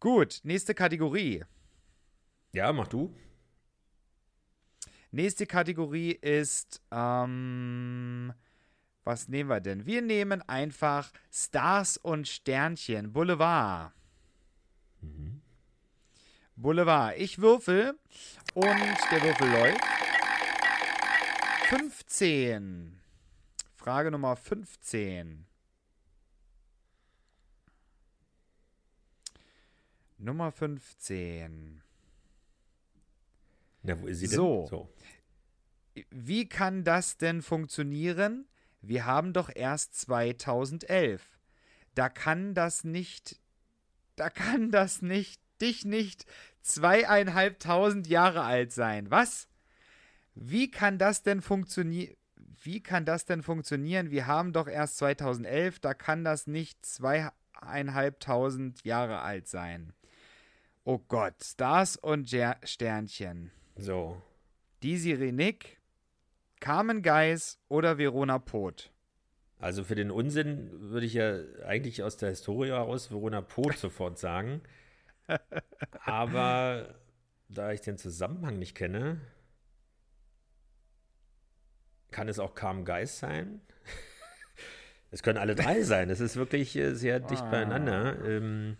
Gut, 0.00 0.40
nächste 0.42 0.74
Kategorie. 0.74 1.44
ja, 2.52 2.70
mach 2.74 2.88
du. 2.88 3.14
Nächste 5.14 5.46
Kategorie 5.46 6.10
ist, 6.10 6.82
ähm, 6.90 8.32
was 9.04 9.28
nehmen 9.28 9.48
wir 9.48 9.60
denn? 9.60 9.86
Wir 9.86 10.02
nehmen 10.02 10.42
einfach 10.48 11.12
Stars 11.30 11.96
und 11.98 12.26
Sternchen, 12.26 13.12
Boulevard. 13.12 13.92
Boulevard. 16.56 17.16
Ich 17.16 17.38
würfel 17.38 17.96
und 18.54 18.66
der 19.12 19.22
Würfel 19.22 19.52
läuft. 19.52 19.84
15. 21.68 23.00
Frage 23.76 24.10
Nummer 24.10 24.34
15. 24.34 25.46
Nummer 30.18 30.50
15. 30.50 31.83
Na, 33.84 34.00
wo 34.00 34.06
ist 34.06 34.18
sie 34.18 34.28
denn? 34.28 34.36
So. 34.36 34.88
Wie 36.10 36.48
kann 36.48 36.82
das 36.82 37.18
denn 37.18 37.42
funktionieren? 37.42 38.48
Wir 38.80 39.06
haben 39.06 39.32
doch 39.32 39.50
erst 39.54 39.94
2011. 40.00 41.38
da 41.94 42.08
kann 42.08 42.54
das 42.54 42.84
nicht, 42.84 43.38
da 44.16 44.30
kann 44.30 44.70
das 44.70 45.02
nicht, 45.02 45.42
dich 45.60 45.84
nicht 45.84 46.24
zweieinhalbtausend 46.62 48.06
Jahre 48.08 48.42
alt 48.42 48.72
sein. 48.72 49.10
Was? 49.10 49.48
Wie 50.34 50.70
kann 50.70 50.98
das 50.98 51.22
denn 51.22 51.42
funktionieren? 51.42 52.16
Wie 52.36 52.82
kann 52.82 53.04
das 53.04 53.26
denn 53.26 53.42
funktionieren? 53.42 54.10
Wir 54.10 54.26
haben 54.26 54.52
doch 54.52 54.66
erst 54.66 54.96
2011, 54.98 55.78
da 55.80 55.94
kann 55.94 56.24
das 56.24 56.46
nicht 56.46 56.84
zweieinhalbtausend 56.84 58.84
Jahre 58.84 59.20
alt 59.20 59.48
sein. 59.48 59.92
Oh 60.84 60.98
Gott, 60.98 61.34
Stars 61.42 61.96
und 61.96 62.28
Sternchen. 62.28 63.50
So. 63.76 64.20
Desiree 64.82 65.32
Nick, 65.32 65.78
Carmen 66.60 67.02
Geis 67.02 67.58
oder 67.68 67.98
Verona 67.98 68.38
Poth. 68.38 68.90
Also 69.58 69.82
für 69.84 69.94
den 69.94 70.10
Unsinn 70.10 70.70
würde 70.90 71.06
ich 71.06 71.14
ja 71.14 71.38
eigentlich 71.66 72.02
aus 72.02 72.16
der 72.16 72.30
Historie 72.30 72.68
heraus 72.68 73.10
Verona 73.10 73.40
Poth 73.40 73.78
sofort 73.78 74.18
sagen. 74.18 74.60
Aber 76.04 76.94
da 77.48 77.72
ich 77.72 77.80
den 77.80 77.96
Zusammenhang 77.96 78.58
nicht 78.58 78.74
kenne, 78.74 79.20
kann 82.10 82.28
es 82.28 82.38
auch 82.38 82.54
Carmen 82.54 82.84
Geis 82.84 83.18
sein. 83.18 83.60
Es 85.10 85.22
können 85.22 85.38
alle 85.38 85.54
drei 85.54 85.82
sein. 85.84 86.10
Es 86.10 86.18
ist 86.18 86.34
wirklich 86.34 86.74
äh, 86.74 86.92
sehr 86.96 87.20
dicht 87.20 87.42
Ah. 87.44 87.50
beieinander. 87.50 88.18
Ähm, 88.26 88.76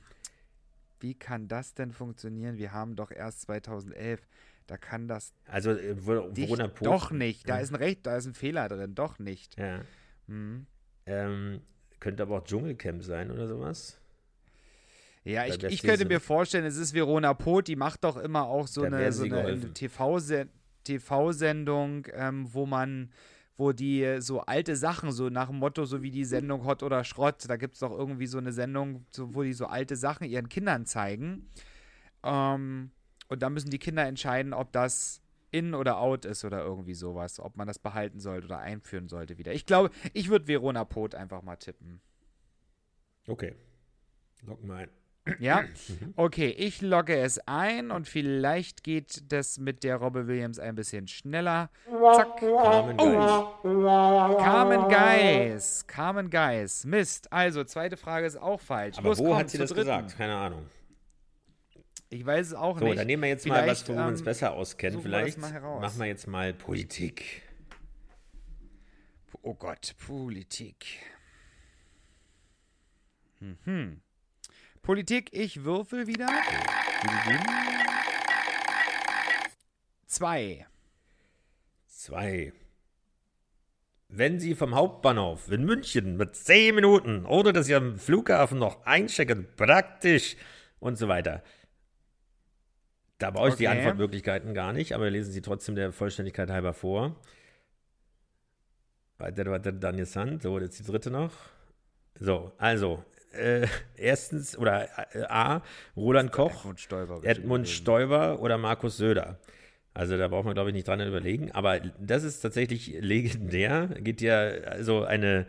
Wie 0.99 1.15
kann 1.15 1.47
das 1.47 1.75
denn 1.75 1.93
funktionieren? 1.93 2.59
Wir 2.59 2.73
haben 2.73 2.97
doch 2.97 3.13
erst 3.13 3.43
2011. 3.43 4.21
Da 4.67 4.77
kann 4.79 5.09
das 5.09 5.35
also 5.47 5.73
äh, 5.73 5.95
Verona 6.07 6.69
Poth. 6.69 6.87
doch 6.87 7.11
nicht. 7.11 7.49
Da 7.49 7.59
ist 7.59 7.71
ein 7.71 7.77
Recht, 7.77 8.07
da 8.07 8.17
ist 8.17 8.27
ein 8.27 8.35
Fehler 8.35 8.69
drin. 8.69 8.95
Doch 8.95 9.19
nicht. 9.19 9.59
Ja. 9.59 9.81
Hm. 10.27 10.67
Ähm, 11.07 11.61
könnte 12.01 12.23
aber 12.23 12.39
auch 12.39 12.45
Dschungelcamp 12.45 13.03
sein 13.03 13.31
oder 13.31 13.47
sowas. 13.47 13.99
Ja, 15.25 15.47
ich, 15.47 15.63
ich 15.63 15.83
könnte 15.83 16.05
mir 16.05 16.21
vorstellen, 16.21 16.67
es 16.67 16.77
ist 16.77 16.93
Verona 16.93 17.33
Poth, 17.33 17.69
die 17.69 17.77
macht 17.77 18.05
doch 18.05 18.19
immer 18.19 18.45
auch 18.45 18.67
so 18.67 18.83
eine, 18.83 19.11
so 19.11 19.25
eine 19.25 19.73
TV-Sendung, 20.85 22.07
ähm, 22.13 22.47
wo 22.53 22.67
man, 22.67 23.11
wo 23.57 23.73
die 23.73 24.17
so 24.19 24.41
alte 24.43 24.77
Sachen, 24.77 25.13
so 25.13 25.31
nach 25.31 25.49
dem 25.49 25.61
Motto, 25.61 25.87
so 25.87 26.03
wie 26.03 26.11
die 26.11 26.27
Sendung 26.27 26.67
Hot 26.67 26.83
oder 26.83 27.05
Schrott, 27.05 27.43
da 27.49 27.57
gibt 27.57 27.73
es 27.75 27.81
doch 27.81 27.91
irgendwie 27.91 28.27
so 28.27 28.37
eine 28.37 28.53
Sendung, 28.53 29.07
wo 29.17 29.43
die 29.43 29.55
so 29.55 29.65
alte 29.65 29.97
Sachen 29.97 30.27
ihren 30.27 30.51
Kindern 30.51 30.85
zeigen. 30.85 31.49
Ähm, 32.23 32.91
und 33.29 33.43
da 33.43 33.51
müssen 33.51 33.71
die 33.71 33.79
Kinder 33.79 34.05
entscheiden, 34.07 34.53
ob 34.53 34.73
das 34.73 35.21
in 35.51 35.75
oder 35.75 35.99
out 35.99 36.25
ist 36.25 36.45
oder 36.45 36.61
irgendwie 36.63 36.95
sowas, 36.95 37.39
ob 37.39 37.57
man 37.57 37.67
das 37.69 37.79
behalten 37.79 38.19
sollte 38.21 38.47
oder 38.47 38.59
einführen 38.59 39.09
sollte 39.09 39.39
wieder. 39.39 39.53
Ich 39.53 39.67
glaube, 39.67 39.91
ich 40.13 40.29
würde 40.29 40.49
Verona 40.49 40.85
Poth 40.85 41.15
einfach 41.15 41.43
mal 41.43 41.57
tippen. 41.57 42.01
Okay. 43.29 43.55
Locken 44.47 44.69
wir 44.69 44.75
ein. 44.77 44.91
Ja? 45.39 45.65
Okay, 46.17 46.49
ich 46.51 46.83
logge 46.83 47.17
es 47.17 47.39
ein 47.47 47.91
und 47.91 48.07
vielleicht 48.09 48.85
geht 48.85 49.33
das 49.33 49.59
mit 49.59 49.83
der 49.85 49.97
Robbe 49.97 50.27
Williams 50.27 50.59
ein 50.59 50.75
bisschen 50.75 51.09
schneller. 51.09 51.71
Zack. 52.15 52.37
Carmen 52.39 52.97
Geis. 52.97 54.45
Carmen 54.45 54.89
Geis. 54.89 55.87
Carmen 55.87 56.31
Geis. 56.31 56.85
Mist. 56.85 57.33
Also, 57.33 57.65
zweite 57.65 57.97
Frage 57.97 58.27
ist 58.27 58.37
auch 58.37 58.61
falsch. 58.61 58.99
Aber 58.99 59.09
Los, 59.09 59.19
wo 59.19 59.29
komm, 59.29 59.37
hat 59.39 59.51
sie 59.51 59.59
das 59.59 59.71
dritten. 59.71 59.83
gesagt? 59.87 60.17
Keine 60.17 60.35
Ahnung. 60.37 60.67
Ich 62.15 62.25
weiß 62.25 62.47
es 62.47 62.55
auch 62.55 62.79
So, 62.79 62.85
nicht. 62.85 62.97
dann 62.97 63.09
nehmen 63.09 63.25
wir 63.25 63.29
jetzt 63.31 63.45
mal 63.45 63.67
was, 63.67 63.83
Vielleicht, 63.83 63.89
wo 63.89 63.95
wir 63.95 64.07
uns 64.07 64.21
ähm, 64.21 64.25
besser 64.25 64.53
auskennen. 64.53 64.99
wir 64.99 65.03
Vielleicht 65.03 65.37
heraus. 65.37 65.81
machen 65.81 65.99
wir 65.99 66.07
jetzt 66.07 66.29
mal 66.29 66.55
Politik. 66.55 67.43
Oh 69.43 69.55
Gott, 69.55 69.97
Politik. 70.07 70.87
Mhm. 73.41 74.01
Politik, 74.81 75.31
ich 75.33 75.65
würfel 75.65 76.07
wieder. 76.07 76.29
Zwei. 80.07 80.69
Zwei. 81.89 82.53
Wenn 84.07 84.39
Sie 84.39 84.55
vom 84.55 84.77
Hauptbahnhof 84.77 85.51
in 85.51 85.65
München 85.65 86.17
mit 86.17 86.37
10 86.37 86.77
Minuten 86.77 87.27
oder 87.27 87.53
dass 87.53 87.67
Sie 87.67 87.75
am 87.75 87.99
Flughafen 87.99 88.61
noch 88.61 88.87
einchecken, 88.87 89.49
praktisch 89.57 90.37
und 90.79 90.97
so 90.97 91.09
weiter. 91.09 91.43
Da 93.19 93.31
brauche 93.31 93.51
ich 93.51 93.55
die 93.55 93.69
Okay. 93.69 93.79
Antwortmöglichkeiten 93.79 94.55
gar 94.55 94.73
nicht, 94.73 94.93
aber 94.93 95.09
lesen 95.11 95.33
Sie 95.33 95.43
trotzdem 95.43 95.75
der 95.75 95.93
Vollständigkeit 95.93 96.51
halber 96.51 96.73
vor. 96.75 97.17
Weiter, 99.19 99.47
weiter, 99.47 99.73
dann 99.73 99.99
ist 99.99 100.17
Hand. 100.17 100.43
So, 100.43 100.59
jetzt 100.59 100.79
die 100.79 100.85
dritte 100.85 101.11
noch. 101.11 101.33
So, 102.19 102.53
also, 102.59 103.05
äh, 103.33 103.67
erstens, 103.97 104.57
oder 104.57 104.89
äh, 105.15 105.23
A, 105.29 105.63
Roland 105.97 106.33
Koch. 106.33 106.61
Edmund 106.61 106.81
Stoiber. 106.81 107.21
Edmund. 107.23 107.69
Stoiber 107.69 108.41
oder 108.41 108.59
Markus 108.59 108.97
Söder. 108.97 109.39
Also 109.93 110.19
da 110.19 110.27
braucht 110.27 110.45
man, 110.45 110.55
glaube 110.55 110.71
ich, 110.71 110.75
nicht 110.75 110.89
dran 110.89 111.01
überlegen. 111.01 111.53
Aber 111.53 111.79
das 111.79 112.25
ist 112.25 112.41
tatsächlich 112.41 112.97
legendär. 113.01 113.87
Geht 114.01 114.21
ja 114.21 114.39
also 114.39 115.05
eine. 115.05 115.47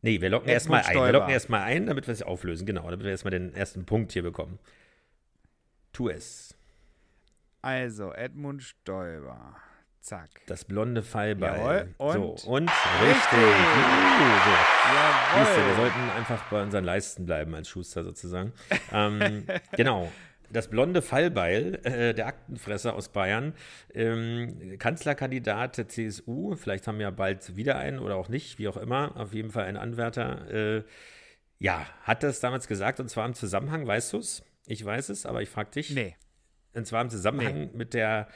Nee, 0.00 0.20
wir 0.20 0.30
locken 0.30 0.48
erstmal 0.48 0.82
ein. 0.84 0.94
Wir 0.94 1.12
locken 1.12 1.30
erstmal 1.30 1.62
ein, 1.62 1.86
damit 1.86 2.06
wir 2.06 2.12
es 2.12 2.22
auflösen. 2.22 2.66
Genau, 2.66 2.90
damit 2.90 3.04
wir 3.04 3.10
erstmal 3.10 3.32
den 3.32 3.54
ersten 3.54 3.84
Punkt 3.84 4.12
hier 4.12 4.22
bekommen. 4.22 4.58
Tu 5.96 6.10
es. 6.10 6.54
Also, 7.62 8.12
Edmund 8.12 8.62
Stoiber. 8.62 9.56
Zack. 10.02 10.28
Das 10.46 10.66
blonde 10.66 11.02
Fallbeil. 11.02 11.94
Jawohl. 11.98 12.26
Und? 12.28 12.38
so, 12.38 12.50
und 12.50 12.70
Richtig. 13.00 13.32
richtig. 13.32 13.38
Uh, 14.12 14.34
so. 14.44 15.38
Siehst 15.38 15.56
du, 15.56 15.66
wir 15.66 15.74
sollten 15.74 16.10
einfach 16.10 16.50
bei 16.50 16.62
unseren 16.62 16.84
Leisten 16.84 17.24
bleiben 17.24 17.54
als 17.54 17.70
Schuster 17.70 18.04
sozusagen. 18.04 18.52
ähm, 18.92 19.46
genau. 19.72 20.12
Das 20.50 20.68
blonde 20.68 21.00
Fallbeil, 21.00 21.80
äh, 21.84 22.12
der 22.12 22.26
Aktenfresser 22.26 22.92
aus 22.92 23.08
Bayern, 23.08 23.54
ähm, 23.94 24.76
Kanzlerkandidat 24.78 25.78
der 25.78 25.88
CSU, 25.88 26.56
vielleicht 26.56 26.86
haben 26.86 26.98
wir 26.98 27.04
ja 27.04 27.10
bald 27.10 27.56
wieder 27.56 27.78
einen 27.78 28.00
oder 28.00 28.16
auch 28.16 28.28
nicht, 28.28 28.58
wie 28.58 28.68
auch 28.68 28.76
immer, 28.76 29.16
auf 29.16 29.32
jeden 29.32 29.50
Fall 29.50 29.64
ein 29.64 29.78
Anwärter, 29.78 30.50
äh, 30.50 30.84
ja, 31.58 31.86
hat 32.02 32.22
das 32.22 32.40
damals 32.40 32.68
gesagt 32.68 33.00
und 33.00 33.08
zwar 33.08 33.24
im 33.24 33.32
Zusammenhang, 33.32 33.86
weißt 33.86 34.12
du 34.12 34.18
es? 34.18 34.44
Ich 34.66 34.84
weiß 34.84 35.08
es, 35.10 35.26
aber 35.26 35.42
ich 35.42 35.48
frage 35.48 35.70
dich. 35.70 35.90
Nee. 35.90 36.16
Und 36.74 36.86
zwar 36.86 37.02
im 37.02 37.10
Zusammenhang 37.10 37.70
mit 37.74 37.94
der 37.94 38.28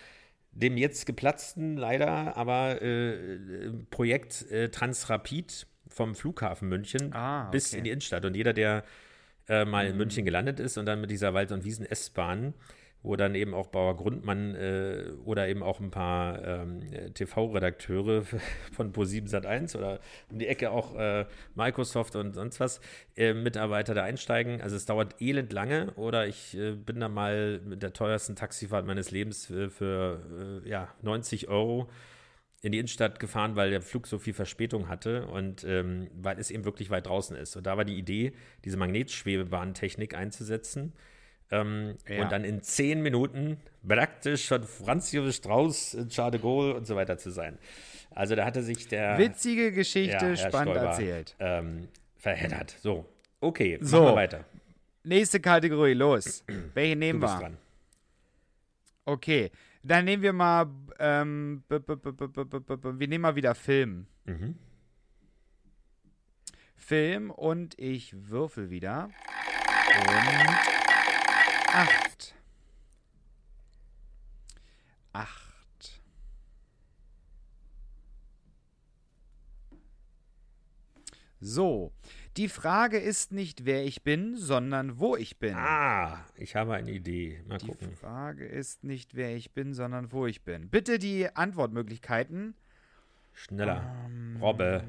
dem 0.53 0.77
jetzt 0.77 1.07
geplatzten, 1.07 1.77
leider, 1.77 2.37
aber 2.37 2.83
äh, 2.83 3.71
Projekt 3.91 4.51
äh, 4.51 4.69
Transrapid 4.69 5.67
vom 5.89 6.15
Flughafen 6.15 6.69
München 6.69 7.13
Ah, 7.13 7.51
bis 7.51 7.69
okay. 7.69 7.77
Mhm. 7.77 7.79
in 7.79 7.85
die 7.85 7.91
Innenstadt. 7.91 8.25
Und 8.25 8.35
jeder, 8.35 8.53
der 8.53 8.85
äh, 9.49 9.65
mal 9.65 9.87
in 9.87 9.97
München 9.97 10.25
gelandet 10.25 10.59
ist 10.61 10.77
und 10.79 10.87
dann 10.87 11.01
mit 11.01 11.11
dieser 11.11 11.35
Wald- 11.35 11.53
und 11.53 11.65
Wiesen-S-Bahn, 11.65 12.55
wo 13.03 13.17
dann 13.17 13.35
eben 13.35 13.55
auch 13.55 13.69
Bauer 13.69 13.97
Grundmann 13.97 14.55
äh, 14.55 15.05
oder 15.25 15.49
eben 15.49 15.63
auch 15.63 15.81
ein 15.81 15.91
paar 15.91 16.45
ähm, 16.45 16.83
TV-Redakteure 17.15 18.25
von 18.73 18.93
Pro7 18.93 19.29
Sat1 19.29 19.77
oder 19.77 20.01
um 20.31 20.39
die 20.39 20.47
Ecke 20.47 20.71
auch 20.71 20.95
äh, 20.97 21.25
Microsoft 21.55 22.17
und 22.17 22.35
sonst 22.35 22.61
was 22.61 22.81
äh, 23.17 23.33
Mitarbeiter 23.33 23.95
da 23.95 24.03
einsteigen. 24.03 24.61
Also 24.61 24.77
es 24.77 24.85
dauert 24.85 25.21
elend 25.21 25.53
lange 25.53 25.93
oder 25.95 26.27
ich 26.27 26.57
äh, 26.57 26.73
bin 26.73 27.01
da 27.01 27.09
mal 27.09 27.61
mit 27.61 27.83
der 27.83 27.95
teuersten 27.95 28.37
Taxifahrt 28.37 28.87
meines 28.87 29.11
Lebens 29.11 29.51
äh, 29.51 29.71
für 29.71 30.63
äh, 30.65 30.69
ja, 30.69 30.89
90 31.01 31.49
Euro 31.49 31.89
in 32.63 32.73
die 32.73 32.79
Innenstadt 32.79 33.19
gefahren, 33.19 33.57
weil 33.57 33.71
der 33.71 33.81
Flug 33.81 34.07
so 34.07 34.19
viel 34.19 34.35
Verspätung 34.35 34.89
hatte 34.89 35.27
und 35.29 35.65
ähm, 35.65 36.09
weil 36.15 36.39
es 36.39 36.51
eben 36.51 36.67
wirklich 36.67 36.91
weit 36.91 37.07
draußen 37.07 37.35
ist. 37.35 37.57
Und 37.57 37.67
da 37.67 37.79
war 37.79 37.87
die 37.87 37.97
Idee, 37.97 38.33
diese 38.67 38.77
Magnetschwebebahntechnik 38.77 40.15
einzusetzen 40.15 40.93
ähm, 41.51 41.97
ja. 42.09 42.23
Und 42.23 42.33
dann 42.33 42.45
in 42.45 42.63
zehn 42.63 43.03
Minuten 43.03 43.59
praktisch 43.87 44.47
schon 44.47 44.63
Franz 44.63 45.13
Josef 45.13 45.35
Strauß, 45.37 45.97
Charles 46.09 46.33
de 46.33 46.41
Gaulle 46.41 46.75
und 46.75 46.87
so 46.87 46.97
weiter 46.97 47.19
zu 47.19 47.31
sein. 47.31 47.59
Also 48.11 48.35
da 48.35 48.45
hatte 48.45 48.63
sich 48.63 48.89
der. 48.89 49.19
Witzige 49.19 49.73
Geschichte, 49.73 50.27
ja, 50.27 50.37
spannend 50.37 50.77
Stoiber, 50.77 50.91
erzählt. 50.91 51.37
Ähm, 51.39 51.89
verheddert. 52.17 52.77
So, 52.81 53.07
okay, 53.41 53.79
so. 53.81 53.97
machen 53.97 54.09
wir 54.13 54.17
weiter. 54.17 54.45
Nächste 55.03 55.41
Kategorie, 55.41 55.95
los. 55.95 56.45
Welche 56.75 56.97
nehmen 56.97 57.21
du 57.21 57.27
bist 57.27 57.39
wir? 57.39 57.41
Dran. 57.41 57.57
Okay, 59.05 59.51
dann 59.83 60.05
nehmen 60.05 60.23
wir 60.23 60.33
mal. 60.33 60.67
Ähm, 60.99 61.65
wir 61.69 63.09
nehmen 63.09 63.23
mal 63.23 63.35
wieder 63.35 63.55
Film. 63.55 64.07
Mhm. 64.27 64.57
Film 66.77 67.31
und 67.31 67.79
ich 67.79 68.15
würfel 68.29 68.71
wieder. 68.71 69.09
Und 69.97 70.80
acht. 71.73 72.35
Acht. 75.13 76.01
So, 81.43 81.93
die 82.37 82.49
Frage 82.49 82.99
ist 82.99 83.33
nicht, 83.33 83.65
wer 83.65 83.85
ich 83.85 84.03
bin, 84.03 84.37
sondern 84.37 84.99
wo 84.99 85.17
ich 85.17 85.39
bin. 85.39 85.55
Ah, 85.55 86.23
ich 86.37 86.55
habe 86.55 86.75
eine 86.75 86.91
Idee. 86.91 87.43
Mal 87.47 87.59
Die 87.59 87.69
gucken. 87.69 87.97
Frage 87.97 88.45
ist 88.47 88.85
nicht, 88.85 89.15
wer 89.15 89.35
ich 89.35 89.53
bin, 89.53 89.73
sondern 89.73 90.13
wo 90.13 90.27
ich 90.27 90.43
bin. 90.43 90.69
Bitte 90.69 90.99
die 90.99 91.35
Antwortmöglichkeiten. 91.35 92.55
Schneller. 93.33 93.83
Ähm, 94.05 94.37
Robbe. 94.41 94.85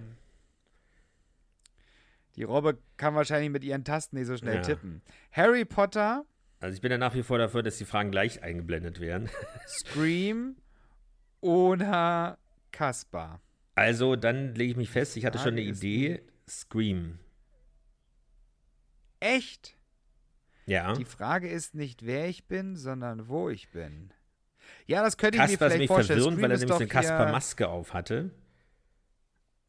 Die 2.35 2.43
Robbe 2.43 2.77
kann 2.97 3.15
wahrscheinlich 3.15 3.49
mit 3.49 3.63
ihren 3.63 3.85
Tasten 3.85 4.17
nicht 4.17 4.27
so 4.27 4.35
schnell 4.35 4.55
Ja. 4.55 4.61
tippen. 4.61 5.01
Harry 5.31 5.63
Potter, 5.63 6.25
Also 6.61 6.75
ich 6.75 6.81
bin 6.81 6.91
ja 6.91 6.97
nach 6.97 7.13
wie 7.15 7.23
vor 7.23 7.37
dafür, 7.37 7.63
dass 7.63 7.77
die 7.77 7.85
Fragen 7.85 8.11
gleich 8.11 8.43
eingeblendet 8.43 8.99
werden. 8.99 9.29
Scream 9.67 10.55
oder 11.41 12.37
Kaspar. 12.71 13.41
Also 13.75 14.15
dann 14.15 14.53
lege 14.55 14.71
ich 14.71 14.77
mich 14.77 14.89
fest, 14.89 15.17
ich 15.17 15.25
hatte 15.25 15.39
schon 15.39 15.53
eine 15.53 15.61
Idee. 15.61 16.21
Scream. 16.47 17.19
Echt? 19.19 19.75
Ja. 20.65 20.93
Die 20.93 21.05
Frage 21.05 21.49
ist 21.49 21.75
nicht, 21.75 22.05
wer 22.05 22.27
ich 22.27 22.47
bin, 22.47 22.75
sondern 22.75 23.27
wo 23.27 23.49
ich 23.49 23.71
bin. 23.71 24.13
Ja, 24.85 25.03
das 25.03 25.17
könnte 25.17 25.37
ich 25.37 25.41
mir 25.41 25.47
Kasper 25.47 25.65
ist 25.65 25.71
vielleicht 25.73 25.79
mich 25.79 25.87
vorstellen. 25.87 26.19
verwirrend, 26.19 26.37
Scream 26.37 26.43
weil 26.43 26.51
er 26.51 26.57
nämlich 26.59 26.75
eine 26.75 26.87
Kasper-Maske 26.87 27.67
auf 27.69 27.93
hatte. 27.93 28.31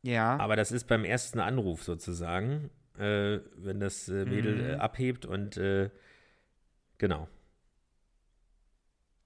Ja, 0.03 0.37
Aber 0.39 0.57
das 0.57 0.73
ist 0.73 0.87
beim 0.89 1.05
ersten 1.05 1.39
Anruf 1.39 1.85
sozusagen, 1.85 2.71
äh, 2.99 3.39
wenn 3.57 3.79
das 3.81 4.09
äh, 4.09 4.25
Mädel 4.25 4.57
Mhm. 4.57 4.71
äh, 4.71 4.75
abhebt 4.75 5.25
und 5.27 5.57
äh, 5.57 5.91
genau. 6.99 7.29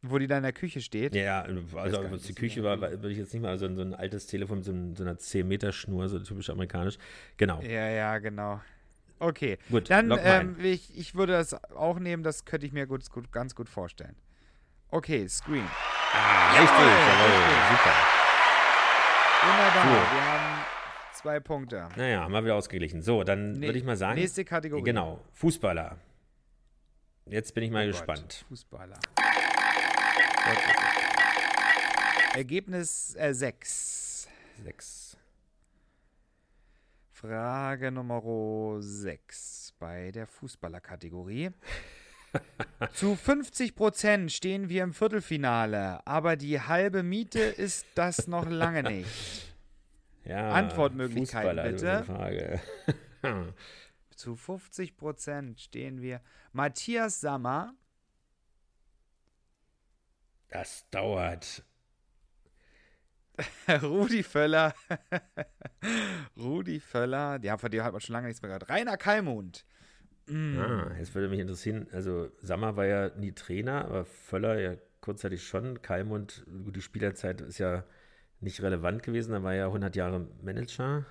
wo 0.03 0.19
die 0.19 0.29
da 0.29 0.37
in 0.37 0.45
der 0.45 0.53
Küche 0.53 0.81
steht. 0.81 1.17
Ja, 1.17 1.41
also 1.43 1.55
nicht, 1.61 1.73
was 2.13 2.23
die 2.23 2.35
Küche 2.35 2.63
war, 2.63 2.81
würde 2.81 3.11
ich 3.11 3.19
jetzt 3.19 3.33
nicht 3.35 3.43
mal 3.43 3.59
so, 3.59 3.67
ein- 3.67 3.75
so 3.75 3.83
ein 3.83 3.93
altes 3.93 4.27
Telefon 4.29 4.59
mit 4.59 4.65
so, 4.65 4.73
so 4.95 5.03
einer 5.03 5.19
10-Meter-Schnur, 5.19 6.09
so 6.09 6.21
typisch 6.21 6.49
amerikanisch. 6.49 6.97
Genau. 7.39 7.61
Ja, 7.63 7.89
ja, 7.89 8.19
genau. 8.19 8.61
Okay, 9.19 9.59
Gut, 9.71 9.91
dann 9.91 10.13
ähm, 10.23 10.57
ich, 10.63 10.97
ich 10.97 11.15
würde 11.17 11.33
das 11.33 11.55
auch 11.73 11.99
nehmen, 11.99 12.23
das 12.23 12.45
könnte 12.45 12.67
ich 12.67 12.73
mir 12.73 12.87
gut, 12.87 13.11
gut, 13.11 13.33
ganz 13.33 13.55
gut 13.57 13.69
vorstellen. 13.69 14.15
Okay, 14.91 15.27
Scream. 15.27 15.67
Ah, 16.13 16.51
richtig, 16.51 16.69
jawohl, 16.69 17.43
richtig. 17.43 17.69
super. 17.71 17.95
Wunderbar, 19.43 19.83
So. 19.83 20.15
wir 20.17 20.25
haben 20.25 20.65
zwei 21.15 21.41
Punkte. 21.41 21.89
Naja, 21.97 22.21
haben 22.23 22.33
wir 22.33 22.45
wieder 22.45 22.55
ausgeglichen. 22.55 23.03
So, 23.03 23.25
dann 23.25 23.53
Nee, 23.53 23.67
würde 23.69 23.79
ich 23.79 23.85
mal 23.85 23.97
sagen, 23.97 24.21
Nächste 24.21 24.45
Kategorie. 24.45 24.83
genau, 24.85 25.21
Fußballer. 25.33 25.97
Jetzt 27.28 27.54
bin 27.54 27.64
ich 27.64 27.71
mal 27.73 27.85
Oh 27.85 27.90
gespannt. 27.90 28.45
Fußballer. 28.49 28.99
Gott, 29.16 30.59
Gott. 30.64 32.37
Ergebnis 32.37 33.16
äh, 33.16 33.35
6. 33.35 34.28
Sechs. 34.62 35.16
Frage 37.11 37.90
Nummer 37.90 38.23
6 38.80 39.75
bei 39.80 40.12
der 40.12 40.28
Fußballerkategorie. 40.28 41.50
Zu 42.92 43.16
50 43.16 43.75
Prozent 43.75 44.30
stehen 44.30 44.68
wir 44.68 44.85
im 44.85 44.92
Viertelfinale, 44.92 46.06
aber 46.06 46.37
die 46.37 46.61
halbe 46.61 47.02
Miete 47.02 47.40
ist 47.40 47.87
das 47.95 48.28
noch 48.28 48.49
lange 48.49 48.83
nicht. 48.85 49.54
Ja, 50.25 50.50
Antwortmöglichkeiten, 50.50 51.75
Fußballer, 51.75 52.61
bitte. 53.23 53.54
Zu 54.17 54.35
50 54.35 54.97
Prozent 54.97 55.61
stehen 55.61 56.01
wir. 56.03 56.21
Matthias 56.53 57.21
Sammer, 57.21 57.75
Das 60.49 60.89
dauert. 60.91 61.65
Rudi 63.83 64.23
Völler, 64.23 64.75
Rudi 66.37 66.81
Völler, 66.81 67.39
ja, 67.43 67.59
von 67.59 67.71
dir 67.71 67.85
hat 67.85 67.93
man 67.93 68.01
schon 68.01 68.15
lange 68.15 68.29
nichts 68.29 68.41
mehr 68.41 68.49
gehört. 68.49 68.71
Rainer 68.71 68.97
Kallmund, 68.97 69.67
Mm. 70.29 70.59
Ah, 70.59 70.93
jetzt 70.99 71.15
würde 71.15 71.29
mich 71.29 71.39
interessieren, 71.39 71.87
also 71.93 72.31
Sammer 72.43 72.77
war 72.77 72.85
ja 72.87 73.11
nie 73.17 73.33
Trainer, 73.33 73.85
aber 73.85 74.05
Völler 74.05 74.59
ja 74.59 74.77
kurzzeitig 75.01 75.47
schon. 75.47 75.83
Kalmund, 75.83 76.45
gut, 76.65 76.75
die 76.77 76.83
Spielerzeit 76.83 77.41
ist 77.41 77.59
ja 77.59 77.85
nicht 78.41 78.61
relevant 78.63 79.03
gewesen, 79.05 79.33
er 79.35 79.45
war 79.45 79.55
ja 79.55 79.67
100 79.67 79.95
Jahre 79.95 80.29
Manager. 80.43 81.07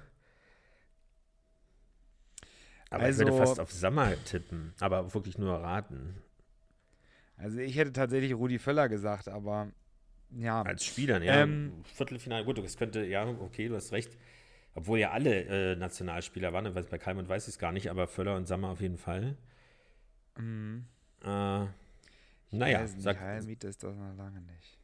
Aber 2.96 3.10
ich 3.10 3.18
würde 3.18 3.32
Also- 3.32 3.44
fast 3.46 3.60
auf 3.60 3.72
Sammer 3.72 4.14
tippen, 4.26 4.74
aber 4.80 5.14
wirklich 5.14 5.38
nur 5.38 5.54
raten. 5.56 6.22
Also 7.38 7.60
ich 7.60 7.76
hätte 7.76 7.92
tatsächlich 7.94 8.34
Rudi 8.34 8.60
Völler 8.60 8.88
gesagt, 8.90 9.28
aber 9.28 9.72
ja. 10.32 10.62
Als 10.62 10.86
Spieler, 10.86 11.22
ja. 11.22 11.42
Ähm, 11.44 11.84
Viertelfinale, 11.84 12.46
gut, 12.46 12.58
das 12.58 12.78
könnte, 12.78 13.06
ja, 13.06 13.26
okay, 13.28 13.68
du 13.68 13.76
hast 13.76 13.92
recht. 13.92 14.18
Obwohl 14.74 15.00
ja 15.00 15.12
alle 15.12 15.44
äh, 15.74 15.76
Nationalspieler 15.76 16.52
waren, 16.54 16.74
weiß, 16.76 16.88
bei 16.88 16.98
Kalmund 16.98 17.30
weiß 17.30 17.48
ich 17.48 17.54
es 17.56 17.60
gar 17.60 17.72
nicht, 17.72 17.90
aber 17.90 18.08
Völler 18.08 18.36
und 18.36 18.46
Sammer 18.46 18.70
auf 18.70 18.82
jeden 18.82 18.98
Fall. 18.98 19.38
Mhm. 20.38 20.86
Äh, 21.22 21.28
naja, 22.52 22.82
Weiß 22.82 22.94
nicht, 22.94 23.04
sag, 23.04 23.20
Heilmiete 23.20 23.68
ist 23.68 23.84
das 23.84 23.96
noch 23.96 24.16
lange 24.16 24.42
nicht. 24.42 24.78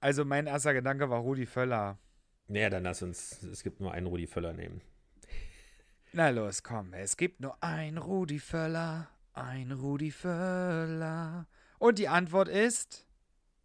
Also 0.00 0.24
mein 0.24 0.46
erster 0.46 0.74
Gedanke 0.74 1.08
war 1.10 1.20
Rudi 1.20 1.46
Völler. 1.46 1.98
naja, 2.48 2.68
dann 2.70 2.82
lass 2.82 3.02
uns, 3.02 3.42
es 3.42 3.62
gibt 3.62 3.80
nur 3.80 3.92
einen 3.92 4.06
Rudi 4.06 4.26
Völler 4.26 4.52
nehmen. 4.52 4.80
Na 6.14 6.28
los, 6.30 6.62
komm, 6.62 6.92
es 6.92 7.16
gibt 7.16 7.40
nur 7.40 7.56
ein 7.62 7.96
Rudi 7.96 8.38
Völler, 8.38 9.08
ein 9.32 9.72
Rudi 9.72 10.10
Völler. 10.10 11.46
Und 11.78 11.98
die 11.98 12.08
Antwort 12.08 12.48
ist 12.48 13.06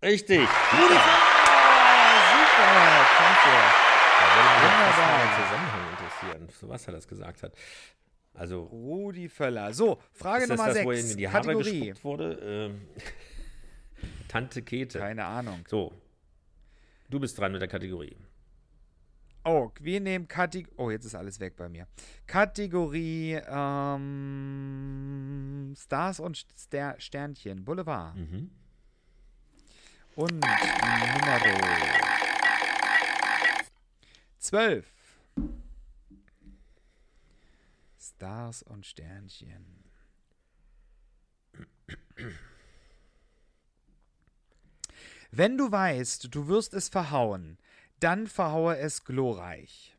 Richtig! 0.01 0.39
Rudi 0.39 0.47
Völler! 0.47 1.37
Super, 2.31 3.05
klasse. 3.17 3.57
Da 4.19 4.25
würde 4.35 4.49
mich 4.49 4.63
jetzt 4.63 4.79
fast 4.79 4.97
Wunderbar. 4.97 5.17
mal 5.17 5.27
der 5.27 5.45
Zusammenhang 5.45 5.89
interessieren, 5.91 6.49
so 6.59 6.69
was 6.69 6.87
er 6.87 6.93
das 6.93 7.07
gesagt 7.07 7.43
hat. 7.43 7.53
Also, 8.33 8.63
Rudi 8.63 9.27
Völler. 9.29 9.73
So, 9.73 9.99
Frage 10.13 10.43
ist 10.43 10.49
das 10.51 10.57
Nummer 10.57 10.73
das, 10.73 10.85
wo 10.85 10.91
ihm 10.91 10.97
6. 10.97 11.11
in 11.11 11.17
die 11.17 11.27
Haare 11.27 11.41
Kategorie. 11.43 11.79
gespuckt 11.79 12.03
wurde? 12.05 12.33
Ähm, 12.43 12.87
Tante 14.29 14.61
Kete. 14.61 14.99
Keine 14.99 15.25
Ahnung. 15.25 15.65
So, 15.67 15.91
du 17.09 17.19
bist 17.19 17.37
dran 17.37 17.51
mit 17.51 17.61
der 17.61 17.67
Kategorie. 17.67 18.15
Oh, 19.49 19.71
wir 19.79 20.01
nehmen 20.01 20.27
Kategorie. 20.27 20.75
Oh, 20.75 20.91
jetzt 20.91 21.05
ist 21.05 21.15
alles 21.15 21.39
weg 21.39 21.55
bei 21.55 21.69
mir. 21.69 21.87
Kategorie 22.25 23.39
ähm, 23.47 24.13
Stars 25.77 26.19
und 26.19 26.45
Ster 26.57 26.95
Sternchen. 26.99 27.63
Boulevard. 27.63 28.13
Mhm. 28.17 28.51
Und 30.15 30.33
Nummer 30.33 31.39
12. 34.39 34.85
Stars 37.97 38.63
und 38.63 38.85
Sternchen. 38.85 39.85
Wenn 45.31 45.57
du 45.57 45.71
weißt, 45.71 46.35
du 46.35 46.49
wirst 46.49 46.73
es 46.73 46.89
verhauen, 46.89 47.57
dann 47.99 48.27
verhaue 48.27 48.77
es 48.77 49.03
glorreich. 49.03 49.97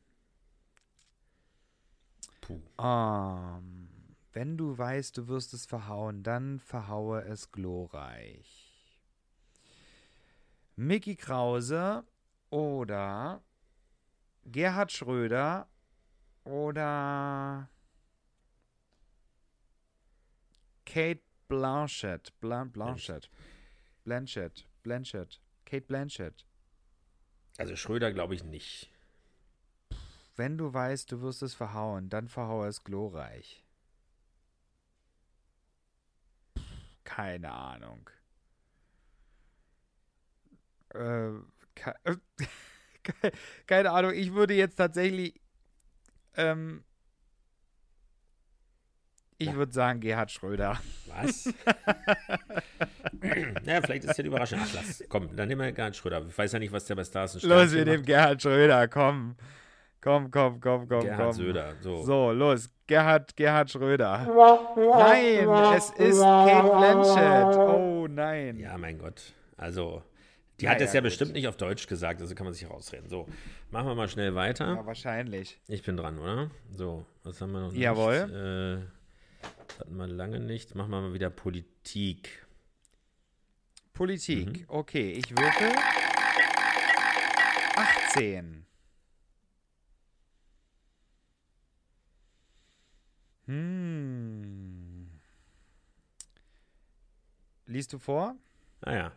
Puh. 2.40 2.60
Ähm, 2.78 3.88
wenn 4.32 4.56
du 4.56 4.76
weißt, 4.76 5.16
du 5.16 5.28
wirst 5.28 5.52
es 5.54 5.66
verhauen, 5.66 6.22
dann 6.22 6.60
verhaue 6.60 7.22
es 7.22 7.50
glorreich. 7.50 8.68
Mickey 10.76 11.16
Krause 11.16 12.04
oder 12.50 13.42
Gerhard 14.44 14.92
Schröder 14.92 15.66
oder 16.44 17.68
Kate 20.86 21.20
Blanchett. 21.48 22.32
Blan 22.40 22.70
Blanchett. 22.70 23.28
Blanchett. 24.04 24.66
Blanchett. 24.82 25.40
Kate 25.64 25.86
Blanchett. 25.86 26.46
Also 27.58 27.76
Schröder 27.76 28.10
glaube 28.10 28.34
ich 28.34 28.42
nicht. 28.42 28.88
Wenn 30.36 30.56
du 30.56 30.72
weißt, 30.72 31.12
du 31.12 31.20
wirst 31.20 31.42
es 31.42 31.52
verhauen, 31.52 32.08
dann 32.08 32.28
verhaue 32.28 32.66
es 32.68 32.82
glorreich. 32.82 33.62
Keine 37.04 37.50
Ahnung. 37.52 38.08
Äh, 40.94 41.32
ke 41.74 41.94
ke- 43.02 43.32
keine 43.66 43.90
Ahnung, 43.92 44.12
ich 44.14 44.32
würde 44.34 44.54
jetzt 44.54 44.76
tatsächlich. 44.76 45.40
Ähm, 46.36 46.84
ich 49.38 49.48
Ja. 49.48 49.54
würde 49.54 49.72
sagen 49.72 50.00
Gerhard 50.00 50.30
Schröder. 50.30 50.78
Was? 51.06 51.52
naja, 53.64 53.80
vielleicht 53.82 54.04
ist 54.04 54.16
ja 54.16 54.22
die 54.22 54.28
Überraschung. 54.28 54.58
Ach, 54.62 54.74
lass. 54.74 55.02
Komm, 55.08 55.34
dann 55.36 55.48
nehmen 55.48 55.60
wir 55.60 55.72
Gerhard 55.72 55.96
Schröder. 55.96 56.24
Ich 56.28 56.36
weiß 56.36 56.52
ja 56.52 56.58
nicht, 56.58 56.72
was 56.72 56.84
der 56.86 56.94
bei 56.96 57.04
Stars 57.04 57.34
und 57.36 57.44
Los, 57.44 57.72
wir 57.72 57.84
nehmen 57.84 58.04
Gerhard 58.04 58.42
Schröder, 58.42 58.88
komm. 58.88 59.36
Komm, 60.00 60.30
komm, 60.30 60.60
komm, 60.60 60.88
komm, 60.88 61.00
Gerhard 61.00 61.20
komm. 61.20 61.32
Söder. 61.32 61.74
So. 61.80 62.02
So, 62.04 62.32
los. 62.32 62.68
Gerhard, 62.86 63.36
Gerhard 63.36 63.70
Schröder. 63.70 64.26
Nein, 64.76 65.48
es 65.76 65.90
ist 65.90 66.20
Kate 66.20 66.68
Blanchett. 66.68 67.56
Oh 67.58 68.06
nein. 68.08 68.58
Ja, 68.58 68.78
mein 68.78 68.96
Gott. 68.98 69.32
Also, 69.56 70.02
die 70.60 70.66
Na 70.66 70.72
hat 70.72 70.80
es 70.80 70.92
ja, 70.92 70.96
ja 70.96 71.00
bestimmt 71.02 71.32
nicht 71.32 71.48
auf 71.48 71.56
Deutsch 71.56 71.86
gesagt, 71.88 72.20
also 72.20 72.34
kann 72.34 72.44
man 72.44 72.54
sich 72.54 72.68
rausreden. 72.70 73.08
So, 73.08 73.26
machen 73.70 73.88
wir 73.88 73.94
mal 73.96 74.08
schnell 74.08 74.34
weiter. 74.36 74.66
Ja, 74.76 74.86
wahrscheinlich. 74.86 75.58
Ich 75.68 75.82
bin 75.82 75.96
dran, 75.96 76.18
oder? 76.18 76.50
So, 76.70 77.04
was 77.24 77.40
haben 77.40 77.52
wir 77.52 77.60
noch? 77.60 77.72
Jawohl. 77.72 78.26
Nicht? 78.26 78.34
Äh, 78.34 78.97
das 79.68 79.80
hatten 79.80 79.96
wir 79.96 80.06
lange 80.06 80.40
nicht. 80.40 80.74
Machen 80.74 80.90
wir 80.90 81.00
mal 81.00 81.14
wieder 81.14 81.30
Politik. 81.30 82.46
Politik. 83.92 84.60
Mhm. 84.60 84.64
Okay, 84.68 85.12
ich 85.12 85.30
würfel. 85.30 85.72
18. 87.76 88.66
Hm. 93.46 95.10
Liest 97.66 97.92
du 97.92 97.98
vor? 97.98 98.36
Naja. 98.80 99.12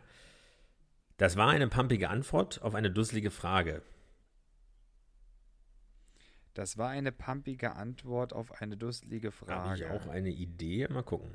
Das 1.16 1.36
war 1.36 1.48
eine 1.50 1.68
pumpige 1.68 2.10
Antwort 2.10 2.60
auf 2.62 2.74
eine 2.74 2.90
dusselige 2.90 3.30
Frage. 3.30 3.82
Das 6.54 6.76
war 6.76 6.90
eine 6.90 7.12
pumpige 7.12 7.72
Antwort 7.76 8.32
auf 8.32 8.60
eine 8.60 8.76
dusselige 8.76 9.32
Habe 9.46 9.74
ich 9.74 9.84
Frage. 9.84 9.90
auch 9.90 10.06
eine 10.06 10.28
Idee? 10.30 10.86
Mal 10.88 11.02
gucken. 11.02 11.34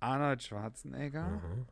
Arnold 0.00 0.42
Schwarzenegger, 0.42 1.24
Aha. 1.24 1.66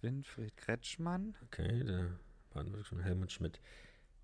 Winfried 0.00 0.56
Kretschmann 0.56 1.34
Okay, 1.44 1.84
da 1.84 2.08
waren 2.54 2.72
wir 2.72 2.84
schon 2.84 3.00
Helmut 3.00 3.32
Schmidt. 3.32 3.60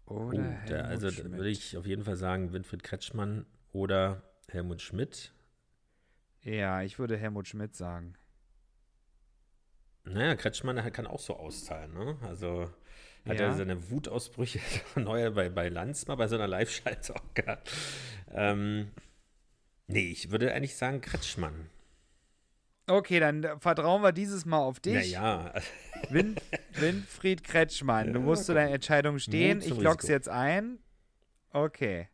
oder 0.07 0.20
Oh, 0.28 0.33
Helmut 0.33 0.70
da, 0.70 0.83
also 0.83 1.11
Schmidt. 1.11 1.33
würde 1.33 1.50
ich 1.50 1.76
auf 1.76 1.87
jeden 1.87 2.04
Fall 2.04 2.16
sagen 2.16 2.52
Winfried 2.52 2.83
Kretschmann 2.83 3.46
oder 3.72 4.22
Helmut 4.48 4.80
Schmidt. 4.83 5.33
Ja, 6.42 6.83
ich 6.83 6.98
würde 6.98 7.16
Helmut 7.16 7.48
Schmidt 7.48 7.74
sagen. 7.74 8.16
Naja, 10.04 10.37
Kretschmann 10.37 10.76
der 10.76 10.90
kann 10.90 11.07
auch 11.07 11.18
so 11.20 11.37
auszahlen, 11.37 11.92
ne? 11.94 12.18
Also 12.22 12.70
hat 13.26 13.40
er 13.40 13.48
Ja. 13.48 13.54
seine 13.54 13.90
Wutausbrüche 13.90 14.60
neuer 14.96 15.30
bei, 15.30 15.48
bei 15.48 15.68
Lanz 15.68 16.06
mal 16.06 16.16
bei 16.16 16.28
so 16.28 16.34
einer 16.37 16.46
Live-Schalte 16.48 17.14
auch 17.16 17.34
gehabt. 17.34 17.70
Ähm, 18.32 18.90
nee, 19.87 20.10
ich 20.10 20.30
würde 20.30 20.52
eigentlich 20.52 20.76
sagen 20.76 21.00
Kretschmann. 21.00 21.70
Okay, 22.87 23.18
dann 23.18 23.46
vertrauen 23.60 24.02
wir 24.02 24.12
dieses 24.12 24.44
Mal 24.44 24.58
auf 24.58 24.78
dich. 24.78 24.94
Naja, 24.94 25.54
Win 26.10 26.37
Winfried 26.74 27.42
Kretschmann, 27.42 28.12
du 28.12 28.20
musst 28.20 28.44
zu 28.44 28.52
deiner 28.54 28.72
Entscheidung 28.72 29.18
stehen. 29.18 29.60
Ich 29.62 29.70
lock's 29.70 30.04
Risiko. 30.04 30.12
jetzt 30.12 30.28
ein. 30.28 30.78
Okay. 31.50 32.08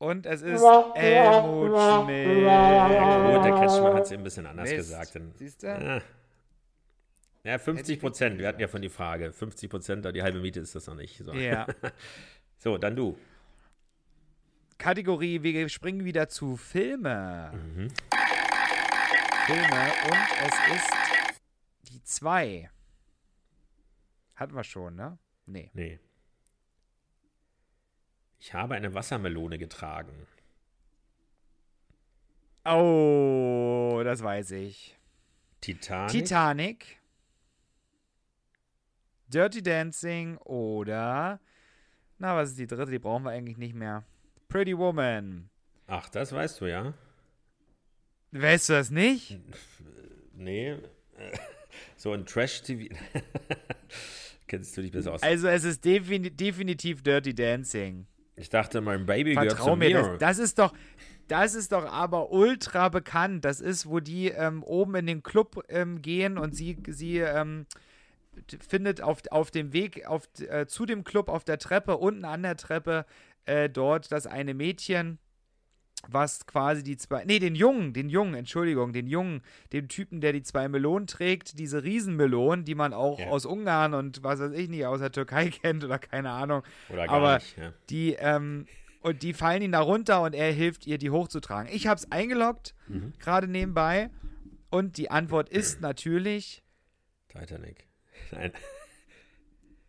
Und 0.00 0.26
es 0.26 0.42
ist 0.42 0.62
Helmut 0.94 1.76
Schmidt. 2.04 2.44
ja, 2.44 3.34
gut, 3.36 3.44
der 3.44 3.52
Kretschmann 3.54 3.94
hat 3.94 4.04
es 4.04 4.12
ein 4.12 4.22
bisschen 4.22 4.46
anders 4.46 4.68
Mist. 4.70 4.76
gesagt. 4.76 5.18
Siehst 5.34 5.62
du? 5.64 5.66
ja. 5.66 6.00
Ja, 7.44 7.58
50 7.58 8.00
Prozent. 8.00 8.38
Wir 8.38 8.48
hatten 8.48 8.60
ja 8.60 8.68
von 8.68 8.82
die 8.82 8.88
Frage. 8.88 9.32
50 9.32 9.70
Prozent, 9.70 10.04
die 10.14 10.22
halbe 10.22 10.40
Miete 10.40 10.60
ist 10.60 10.74
das 10.74 10.86
noch 10.86 10.94
nicht. 10.94 11.18
So, 11.18 11.32
Ja. 11.32 11.66
so 12.58 12.78
dann 12.78 12.96
du. 12.96 13.18
Kategorie, 14.78 15.42
wir 15.42 15.68
springen 15.68 16.04
wieder 16.04 16.28
zu 16.28 16.56
Filme. 16.56 17.52
Mhm. 17.52 17.88
Filme 19.46 19.92
und 20.10 20.46
es 20.46 20.76
ist 20.76 20.92
die 21.90 22.02
2. 22.02 22.70
Hatten 24.34 24.54
wir 24.54 24.62
schon, 24.62 24.94
ne? 24.94 25.18
Nee. 25.46 25.70
Nee. 25.74 25.98
Ich 28.38 28.54
habe 28.54 28.74
eine 28.74 28.94
Wassermelone 28.94 29.58
getragen. 29.58 30.26
Oh, 32.64 34.00
das 34.04 34.22
weiß 34.22 34.52
ich. 34.52 34.96
Titanic. 35.60 36.10
Titanic, 36.10 36.97
Dirty 39.28 39.62
Dancing 39.62 40.36
oder, 40.38 41.40
na, 42.18 42.36
was 42.36 42.50
ist 42.50 42.58
die 42.58 42.66
dritte? 42.66 42.90
Die 42.90 42.98
brauchen 42.98 43.24
wir 43.24 43.30
eigentlich 43.30 43.58
nicht 43.58 43.74
mehr. 43.74 44.04
Pretty 44.48 44.76
Woman. 44.76 45.50
Ach, 45.86 46.08
das 46.08 46.32
weißt 46.32 46.60
du 46.60 46.66
ja. 46.66 46.94
Weißt 48.32 48.68
du 48.68 48.72
das 48.74 48.90
nicht? 48.90 49.38
Nee. 50.40 50.76
So 51.96 52.12
ein 52.12 52.24
Trash-TV. 52.24 52.94
Kennst 54.46 54.76
du 54.76 54.82
dich 54.82 54.92
besser 54.92 55.14
aus? 55.14 55.22
Also 55.22 55.48
es 55.48 55.64
ist 55.64 55.84
defini 55.84 56.30
definitiv 56.30 57.02
Dirty 57.02 57.34
Dancing. 57.34 58.06
Ich 58.36 58.48
dachte, 58.48 58.80
mein 58.80 59.04
Baby 59.04 59.34
gehört 59.34 59.52
Vertrau 59.54 59.72
zu 59.72 59.76
mir, 59.76 59.88
mir. 59.88 60.02
das, 60.02 60.18
das 60.18 60.38
ist 60.38 60.58
doch, 60.60 60.72
das 61.26 61.54
ist 61.54 61.72
doch 61.72 61.84
aber 61.84 62.30
ultra 62.30 62.88
bekannt. 62.88 63.44
Das 63.44 63.60
ist, 63.60 63.86
wo 63.86 63.98
die 63.98 64.28
ähm, 64.28 64.62
oben 64.62 64.94
in 64.94 65.06
den 65.06 65.22
Club 65.24 65.64
ähm, 65.68 66.02
gehen 66.02 66.38
und 66.38 66.54
sie, 66.54 66.78
sie 66.88 67.18
ähm, 67.18 67.66
findet 68.66 69.00
auf, 69.00 69.22
auf 69.30 69.50
dem 69.50 69.72
Weg 69.72 70.06
auf, 70.06 70.28
äh, 70.40 70.66
zu 70.66 70.86
dem 70.86 71.04
Club 71.04 71.28
auf 71.28 71.44
der 71.44 71.58
Treppe, 71.58 71.96
unten 71.96 72.24
an 72.24 72.42
der 72.42 72.56
Treppe, 72.56 73.06
äh, 73.44 73.68
dort 73.70 74.10
das 74.12 74.26
eine 74.26 74.54
Mädchen, 74.54 75.18
was 76.06 76.46
quasi 76.46 76.84
die 76.84 76.96
zwei, 76.96 77.24
nee, 77.24 77.40
den 77.40 77.56
Jungen, 77.56 77.92
den 77.92 78.08
Jungen, 78.08 78.34
Entschuldigung, 78.34 78.92
den 78.92 79.08
Jungen, 79.08 79.42
den 79.72 79.88
Typen, 79.88 80.20
der 80.20 80.32
die 80.32 80.42
zwei 80.44 80.68
Melonen 80.68 81.08
trägt, 81.08 81.58
diese 81.58 81.82
Riesenmelonen, 81.82 82.64
die 82.64 82.76
man 82.76 82.92
auch 82.92 83.18
Ja. 83.18 83.26
aus 83.28 83.44
Ungarn 83.46 83.94
und 83.94 84.22
was 84.22 84.38
weiß 84.38 84.52
ich 84.52 84.68
nicht, 84.68 84.86
aus 84.86 85.00
der 85.00 85.10
Türkei 85.10 85.50
kennt 85.62 85.82
oder 85.84 85.98
keine 85.98 86.30
Ahnung. 86.30 86.62
Oder 86.88 87.06
gar 87.06 87.16
aber 87.16 87.34
nicht. 87.38 87.56
Ja. 87.58 87.72
die, 87.90 88.12
ähm, 88.12 88.66
und 89.00 89.22
die 89.22 89.32
fallen 89.32 89.62
ihn 89.62 89.72
da 89.72 89.80
runter 89.80 90.22
und 90.22 90.34
er 90.34 90.52
hilft 90.52 90.86
ihr, 90.86 90.98
die 90.98 91.10
hochzutragen. 91.10 91.72
Ich 91.72 91.86
habe 91.88 91.98
es 91.98 92.10
eingeloggt, 92.12 92.74
Mhm. 92.86 93.12
gerade 93.18 93.48
nebenbei. 93.48 94.10
Und 94.70 94.98
die 94.98 95.10
Antwort 95.10 95.48
ist 95.48 95.80
natürlich 95.80 96.62
Titanic. 97.28 97.87
Nein. 98.32 98.52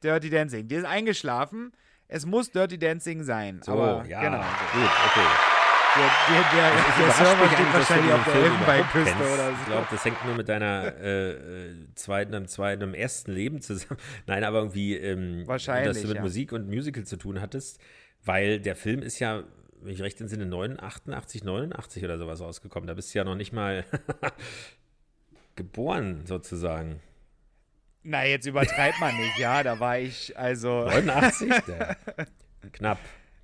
Dirty 0.04 0.30
Dancing. 0.30 0.68
Die 0.68 0.76
ist 0.76 0.86
eingeschlafen. 0.86 1.74
Es 2.08 2.26
muss 2.26 2.52
Dirty 2.52 2.80
Dancing 2.80 3.24
sein. 3.24 3.62
So, 3.64 3.74
aber 3.74 4.06
ja. 4.08 4.22
genau. 4.22 4.40
Gut, 4.40 4.90
okay. 5.06 5.28
Der, 5.96 6.06
der, 6.06 6.72
der, 6.72 7.06
der 7.06 7.12
Server 7.14 7.48
steht 7.48 7.74
wahrscheinlich 7.74 8.14
auf 8.14 8.24
der 8.24 8.36
Elfenbeinküste 8.36 9.34
oder 9.34 9.52
Ich 9.52 9.58
so. 9.58 9.66
glaube, 9.66 9.88
das 9.90 10.06
hängt 10.06 10.24
nur 10.26 10.36
mit 10.36 10.48
deiner 10.48 10.96
äh, 11.00 11.32
äh, 11.32 11.76
zweiten, 11.96 12.34
im 12.34 12.48
zweiten, 12.48 12.84
im 12.84 12.94
ersten 12.94 13.32
Leben 13.32 13.62
zusammen. 13.62 14.00
Nein, 14.28 14.44
aber 14.44 14.60
irgendwie, 14.60 14.96
ähm, 14.96 15.48
Wahrscheinlich, 15.48 15.94
dass 15.94 16.02
du 16.04 16.08
mit 16.08 16.18
ja. 16.18 16.22
Musik 16.22 16.52
und 16.52 16.68
Musical 16.68 17.06
zu 17.06 17.18
tun 17.18 17.42
hattest, 17.42 17.80
weil 18.24 18.60
der 18.60 18.76
Film 18.76 19.02
ist 19.02 19.20
ja, 19.20 19.44
wenn 19.82 19.94
ich 19.94 20.02
recht 20.02 20.22
entsinne, 20.22 20.46
89, 20.46 21.44
89 21.44 22.04
oder 22.04 22.20
sowas 22.20 22.40
rausgekommen. 22.40 22.86
Da 22.88 22.94
bist 22.94 23.14
du 23.14 23.18
ja 23.18 23.24
noch 23.24 23.36
nicht 23.36 23.52
mal 23.52 23.84
geboren, 25.56 26.26
sozusagen. 26.26 27.02
Na, 28.10 28.26
jetzt 28.26 28.48
übertreibt 28.48 29.00
man 29.00 29.16
nicht. 29.16 29.38
Ja, 29.38 29.62
da 29.62 29.80
war 29.80 30.00
ich, 30.00 30.36
also, 30.36 30.86
89? 30.86 31.54
Der, 31.68 31.96
knapp. 32.74 32.98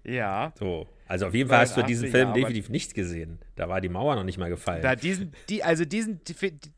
ja. 0.03 0.51
So. 0.57 0.87
Also 1.07 1.27
auf 1.27 1.35
jeden 1.35 1.47
Fall 1.51 1.59
hast 1.59 1.77
du 1.77 1.81
89, 1.81 1.87
diesen 1.87 2.09
Film 2.11 2.23
ja, 2.23 2.29
aber- 2.31 2.39
definitiv 2.39 2.69
nicht 2.69 2.95
gesehen. 2.95 3.37
Da 3.55 3.69
war 3.69 3.79
die 3.79 3.89
Mauer 3.89 4.15
noch 4.15 4.23
nicht 4.23 4.39
mal 4.39 4.49
gefallen. 4.49 4.81
Da 4.81 4.95
diesen, 4.95 5.33
die, 5.49 5.63
also 5.63 5.85
diesen, 5.85 6.19
die, 6.23 6.33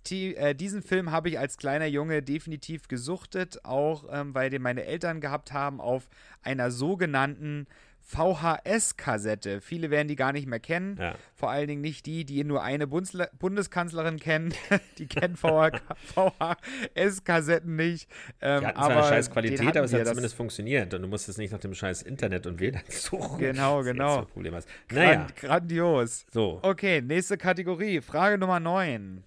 die, 0.08 0.36
äh, 0.36 0.54
diesen 0.54 0.82
Film 0.84 1.12
habe 1.14 1.30
ich 1.30 1.40
als 1.40 1.56
kleiner 1.58 1.86
Junge 1.86 2.22
definitiv 2.22 2.90
gesuchtet, 2.90 3.64
auch 3.64 4.04
ähm, 4.12 4.36
weil 4.36 4.50
den 4.50 4.62
meine 4.62 4.84
Eltern 4.84 5.22
gehabt 5.22 5.54
haben 5.54 5.80
auf 5.80 6.10
einer 6.42 6.72
sogenannten 6.72 7.68
VHS-Kassette. 8.10 9.60
Viele 9.62 9.90
werden 9.92 10.08
die 10.08 10.16
gar 10.16 10.32
nicht 10.32 10.48
mehr 10.48 10.60
kennen. 10.62 10.96
Ja. 11.00 11.16
Vor 11.36 11.50
allen 11.50 11.68
Dingen 11.68 11.82
nicht 11.82 12.06
die, 12.06 12.24
die 12.24 12.44
nur 12.46 12.64
eine 12.64 12.88
Bundsle 12.88 13.30
Bundeskanzlerin 13.38 14.18
kennen. 14.20 14.54
die 14.98 15.08
kennen 15.08 15.36
VHS-Kassetten 15.36 17.76
nicht. 17.76 18.10
Ähm, 18.42 18.62
Die 18.62 18.68
hatten 18.68 18.78
aber 18.78 18.94
zwar 18.94 19.04
eine 19.04 19.12
scheiß 19.14 19.30
Qualität, 19.32 19.76
aber 19.76 19.84
es 19.86 19.92
hat 19.94 20.08
zumindest 20.08 20.36
funktioniert. 20.36 20.94
Und 20.94 21.02
du 21.02 21.08
musstest 21.10 21.38
nicht 21.38 21.52
nach 21.52 21.60
dem 21.60 21.74
scheiß 21.74 22.02
Internet 22.04 22.48
und 22.48 22.60
WLAN 22.62 22.82
suchen. 22.90 23.40
Genau, 23.40 23.84
genau. 23.84 24.22
das 24.22 24.30
Problem 24.32 24.56
hast. 24.56 24.70
Naja, 24.92 25.16
Grand, 25.16 25.36
grandios. 25.36 26.26
so, 26.32 26.60
Okay, 26.64 27.02
nächste 27.02 27.38
Kategorie. 27.38 28.00
Frage 28.02 28.38
Nummer 28.38 28.60
9. 28.62 29.22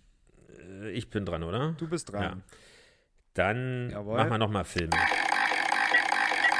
äh, 0.82 0.88
ich 0.90 1.10
bin 1.10 1.24
dran, 1.26 1.42
oder? 1.42 1.74
Du 1.78 1.86
bist 1.88 2.10
dran. 2.12 2.22
Ja. 2.22 2.36
Dann 3.34 3.90
Jawohl. 3.90 4.16
machen 4.16 4.30
wir 4.30 4.38
nochmal 4.38 4.64
Filme. 4.64 4.96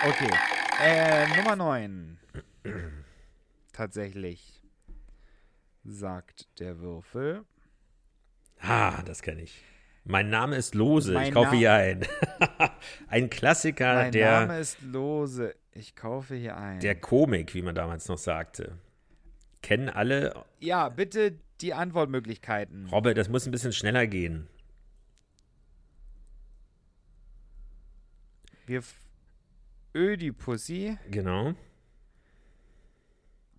Okay. 0.07 0.29
Äh, 0.83 1.27
Nummer 1.37 1.57
9. 1.57 2.19
Tatsächlich. 3.73 4.63
Sagt 5.85 6.49
der 6.61 6.79
Würfel. 6.81 7.45
Ah, 8.61 9.03
das 9.03 9.23
kenne 9.23 9.43
ich. 9.43 9.63
Mein 10.05 10.31
Name 10.31 10.57
ist 10.57 10.75
Lose, 10.75 11.13
Mein 11.13 11.29
ich 11.29 11.35
kaufe 11.35 11.51
Na- 11.53 11.57
hier 11.59 11.73
ein. 11.73 12.07
ein 13.09 13.31
Klassiker 13.31 13.95
Mein 13.95 14.13
der, 14.13 14.41
Name 14.41 14.59
ist 14.61 14.81
Lose. 14.83 15.55
Ich 15.73 15.95
kaufe 15.95 16.35
hier 16.35 16.57
ein. 16.57 16.81
der 16.81 16.95
Komik, 16.99 17.55
wie 17.55 17.63
man 17.63 17.75
damals 17.75 18.09
noch 18.09 18.19
sagte. 18.19 18.79
Kennen 19.63 19.89
alle. 19.91 20.45
ja, 20.59 20.89
bitte 20.89 21.39
die 21.61 21.75
Antwortmöglichkeiten. 21.75 22.87
Robbe, 22.87 23.13
das 23.15 23.29
muss 23.29 23.47
ein 23.47 23.51
bisschen 23.53 23.73
schneller 23.75 24.07
gehen. 24.07 24.49
Wir 28.67 28.83
Ödipussy, 29.95 30.97
Genau. 31.11 31.55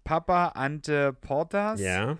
Papa 0.03 0.49
Ante 0.55 1.13
Portas 1.13 1.79
Ja. 1.79 2.17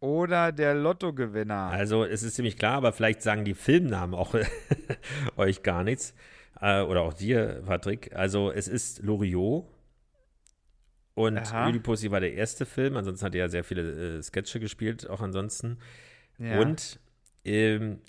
oder 0.00 0.52
der 0.52 0.74
Lottogewinner. 0.74 1.70
Also 1.70 2.04
es 2.04 2.22
ist 2.22 2.34
ziemlich 2.34 2.56
klar, 2.58 2.74
aber 2.74 2.92
vielleicht 2.92 3.22
sagen 3.22 3.44
die 3.44 3.54
Filmnamen 3.54 4.14
auch 4.14 4.34
euch 5.36 5.62
gar 5.62 5.82
nichts. 5.84 6.14
Äh, 6.60 6.82
oder 6.82 7.02
auch 7.02 7.14
dir, 7.14 7.62
Patrick. 7.66 8.14
Also 8.14 8.50
es 8.50 8.68
ist 8.68 9.02
Loriot. 9.02 9.66
Und 11.14 11.38
Aha. 11.38 11.70
Ödipussy 11.70 12.10
war 12.10 12.20
der 12.20 12.34
erste 12.34 12.66
Film. 12.66 12.96
Ansonsten 12.96 13.24
hat 13.24 13.34
er 13.34 13.40
ja 13.40 13.48
sehr 13.48 13.64
viele 13.64 14.18
äh, 14.18 14.22
Sketche 14.22 14.60
gespielt, 14.60 15.08
auch 15.08 15.22
ansonsten. 15.22 15.78
ja. 16.38 16.60
Und 16.60 17.00
ähm, 17.44 18.00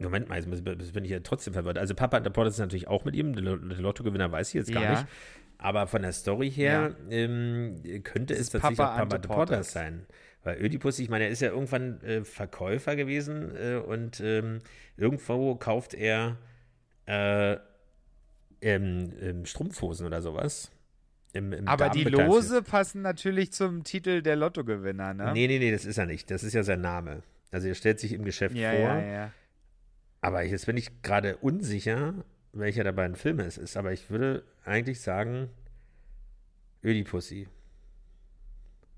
Moment 0.00 0.28
mal, 0.28 0.38
jetzt 0.38 0.92
bin 0.92 1.04
ich 1.04 1.10
ja 1.10 1.20
trotzdem 1.20 1.52
verwirrt. 1.52 1.78
Also 1.78 1.94
Papa 1.94 2.16
und 2.18 2.24
der 2.24 2.30
Porter 2.30 2.48
ist 2.50 2.58
natürlich 2.58 2.88
auch 2.88 3.04
mit 3.04 3.14
ihm. 3.14 3.34
Der 3.34 3.42
Lottogewinner 3.44 4.32
weiß 4.32 4.48
ich 4.48 4.54
jetzt 4.54 4.72
gar 4.72 4.82
Ja. 4.82 4.90
nicht. 4.92 5.06
Aber 5.58 5.86
von 5.86 6.00
der 6.02 6.12
Story 6.12 6.50
her 6.50 6.94
ähm, 7.10 7.76
könnte 8.02 8.32
es 8.34 8.48
tatsächlich 8.50 8.78
Papa 8.78 8.94
auch 8.94 8.96
Papa 9.08 9.18
Porter 9.18 9.34
Portas. 9.56 9.72
sein. 9.72 10.06
Weil 10.42 10.58
Ödipus, 10.58 10.98
ich 10.98 11.10
meine, 11.10 11.24
er 11.24 11.30
ist 11.30 11.42
ja 11.42 11.50
irgendwann 11.50 12.00
äh, 12.00 12.24
Verkäufer 12.24 12.96
gewesen 12.96 13.54
äh, 13.56 13.76
und 13.76 14.20
ähm, 14.20 14.60
irgendwo 14.96 15.54
kauft 15.56 15.92
er 15.92 16.38
äh, 17.04 17.56
ähm, 18.62 19.12
ähm, 19.20 19.44
Strumpfhosen 19.44 20.06
oder 20.06 20.22
sowas. 20.22 20.70
Im, 21.32 21.52
im 21.52 21.68
Aber 21.68 21.90
die. 21.90 22.04
Lose 22.04 22.62
passen 22.62 23.02
natürlich 23.02 23.52
zum 23.52 23.84
Titel 23.84 24.22
der 24.22 24.36
Lottogewinner, 24.36 25.14
ne? 25.14 25.32
Nee, 25.34 25.46
nee, 25.46 25.58
nee, 25.58 25.70
das 25.70 25.84
ist 25.84 25.98
er 25.98 26.06
nicht. 26.06 26.30
Das 26.30 26.42
ist 26.42 26.54
ja 26.54 26.62
sein 26.62 26.80
Name. 26.80 27.22
Also 27.50 27.68
er 27.68 27.74
stellt 27.74 28.00
sich 28.00 28.12
im 28.12 28.24
Geschäft 28.24 28.56
ja, 28.56 28.70
vor. 28.70 28.80
ja, 28.80 29.00
ja. 29.00 29.32
Aber 30.20 30.42
jetzt 30.42 30.66
bin 30.66 30.76
ich 30.76 31.02
gerade 31.02 31.36
unsicher, 31.38 32.14
welcher 32.52 32.84
der 32.84 32.92
beiden 32.92 33.16
Filme 33.16 33.44
es 33.44 33.58
ist. 33.58 33.76
Aber 33.76 33.92
ich 33.92 34.10
würde 34.10 34.44
eigentlich 34.64 35.00
sagen 35.00 35.50
Ödipussy. 36.84 37.48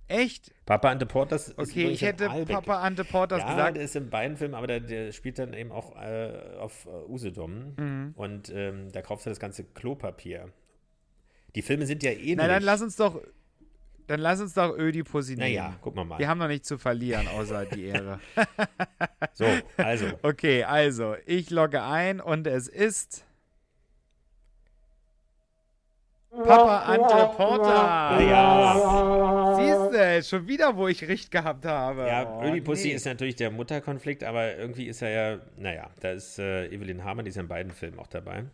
Echt? 0.09 0.53
Papa 0.67 0.91
Ante 0.91 1.07
Portas 1.07 1.49
ist 1.49 1.59
Okay, 1.59 1.89
ich 1.89 2.03
hätte. 2.03 2.27
Papa 2.27 2.83
Ante 2.83 3.05
Portas 3.05 3.41
ja, 3.41 3.51
gesagt. 3.51 3.77
der 3.77 3.85
ist 3.85 3.97
in 3.97 4.11
beiden 4.11 4.37
Filmen, 4.37 4.55
aber 4.55 4.67
der, 4.67 4.81
der 4.81 5.13
spielt 5.13 5.39
dann 5.39 5.55
eben 5.55 5.73
auch 5.73 5.97
äh, 5.97 6.57
auf 6.59 6.87
äh, 6.87 7.11
Usedom. 7.11 7.75
Mhm. 7.77 8.13
Und 8.15 8.51
ähm, 8.55 8.93
da 8.93 9.01
kauft 9.01 9.27
er 9.27 9.31
das 9.31 9.41
ganze 9.41 9.65
Klopapier. 9.65 10.51
Die 11.55 11.63
Filme 11.63 11.87
sind 11.87 12.03
ja 12.03 12.11
ähnlich. 12.11 12.37
Na, 12.37 12.47
dann 12.47 12.63
lass 12.63 12.83
uns 12.83 12.97
doch, 12.97 13.23
dann 14.13 14.21
lass 14.21 14.41
uns 14.41 14.53
doch 14.53 14.77
Ödipussy 14.77 15.37
nehmen. 15.37 15.55
Naja, 15.55 15.75
gucken 15.81 16.01
wir 16.01 16.05
mal. 16.05 16.19
Wir 16.19 16.29
haben 16.29 16.37
noch 16.37 16.49
nichts 16.49 16.69
zu 16.69 16.77
verlieren, 16.77 17.27
außer 17.29 17.65
die 17.67 17.87
Ehre. 17.87 18.21
So, 19.35 19.47
also. 19.79 20.07
Okay, 20.23 20.65
also, 20.65 21.17
ich 21.25 21.49
logge 21.49 21.83
ein 21.83 22.21
und 22.21 22.47
es 22.47 22.69
ist 22.69 23.25
Papa 26.31 26.83
Ante 26.83 27.37
Porter. 27.37 28.21
Ja, 28.21 29.55
Siehst 29.57 29.95
du, 29.95 30.23
schon 30.37 30.47
wieder, 30.47 30.77
wo 30.77 30.89
ich 30.89 31.09
recht 31.09 31.31
gehabt 31.31 31.65
habe. 31.65 32.07
ja 32.07 32.29
Oh, 32.29 32.45
Ödipussy 32.45 32.89
nee. 32.89 32.95
ist 32.95 33.07
natürlich 33.07 33.37
der 33.37 33.51
Mutterkonflikt, 33.51 34.25
aber 34.25 34.57
irgendwie 34.57 34.87
ist 34.89 35.01
er 35.01 35.11
ja, 35.11 35.41
naja, 35.57 35.89
da 36.01 36.11
ist 36.11 36.39
äh, 36.39 36.67
Evelyn 36.67 37.05
Hamann, 37.05 37.25
die 37.25 37.31
ist 37.31 37.37
ja 37.37 37.43
in 37.43 37.49
beiden 37.49 37.73
Filmen 37.73 37.99
auch 37.99 38.09
dabei. 38.09 38.45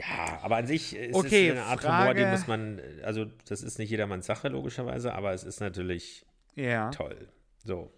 Ja, 0.00 0.38
aber 0.42 0.56
an 0.56 0.66
sich 0.66 0.96
ist 0.96 1.14
Okay, 1.14 1.48
es 1.48 1.52
eine 1.52 1.64
Art 1.64 1.82
Humor, 1.84 2.14
die 2.14 2.20
Frage- 2.22 2.30
muss 2.32 2.46
man, 2.46 2.80
also 3.02 3.26
das 3.48 3.62
ist 3.62 3.78
nicht 3.78 3.90
jedermanns 3.90 4.26
Sache, 4.26 4.48
logischerweise, 4.48 5.12
aber 5.14 5.32
es 5.32 5.44
ist 5.44 5.60
natürlich 5.60 6.24
Ja. 6.54 6.90
toll. 6.90 7.28
So. 7.64 7.92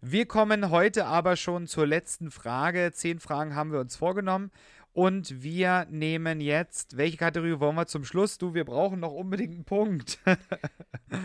Wir 0.00 0.26
kommen 0.26 0.70
heute 0.70 1.06
aber 1.06 1.36
schon 1.36 1.66
zur 1.66 1.86
letzten 1.86 2.30
Frage. 2.30 2.92
Zehn 2.92 3.18
Fragen 3.20 3.54
haben 3.54 3.72
wir 3.72 3.80
uns 3.80 3.96
vorgenommen. 3.96 4.50
Und 4.92 5.42
wir 5.42 5.86
nehmen 5.90 6.40
jetzt, 6.40 6.96
welche 6.96 7.16
Kategorie 7.16 7.58
wollen 7.58 7.74
wir 7.74 7.86
zum 7.86 8.04
Schluss? 8.04 8.38
Du, 8.38 8.54
wir 8.54 8.64
brauchen 8.64 9.00
noch 9.00 9.12
unbedingt 9.12 9.54
einen 9.54 9.64
Punkt. 9.64 10.18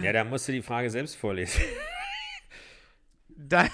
Ja, 0.03 0.13
da 0.13 0.23
musst 0.23 0.47
du 0.47 0.51
die 0.51 0.61
Frage 0.61 0.89
selbst 0.91 1.15
vorlesen. 1.15 1.61
Dann, 3.41 3.69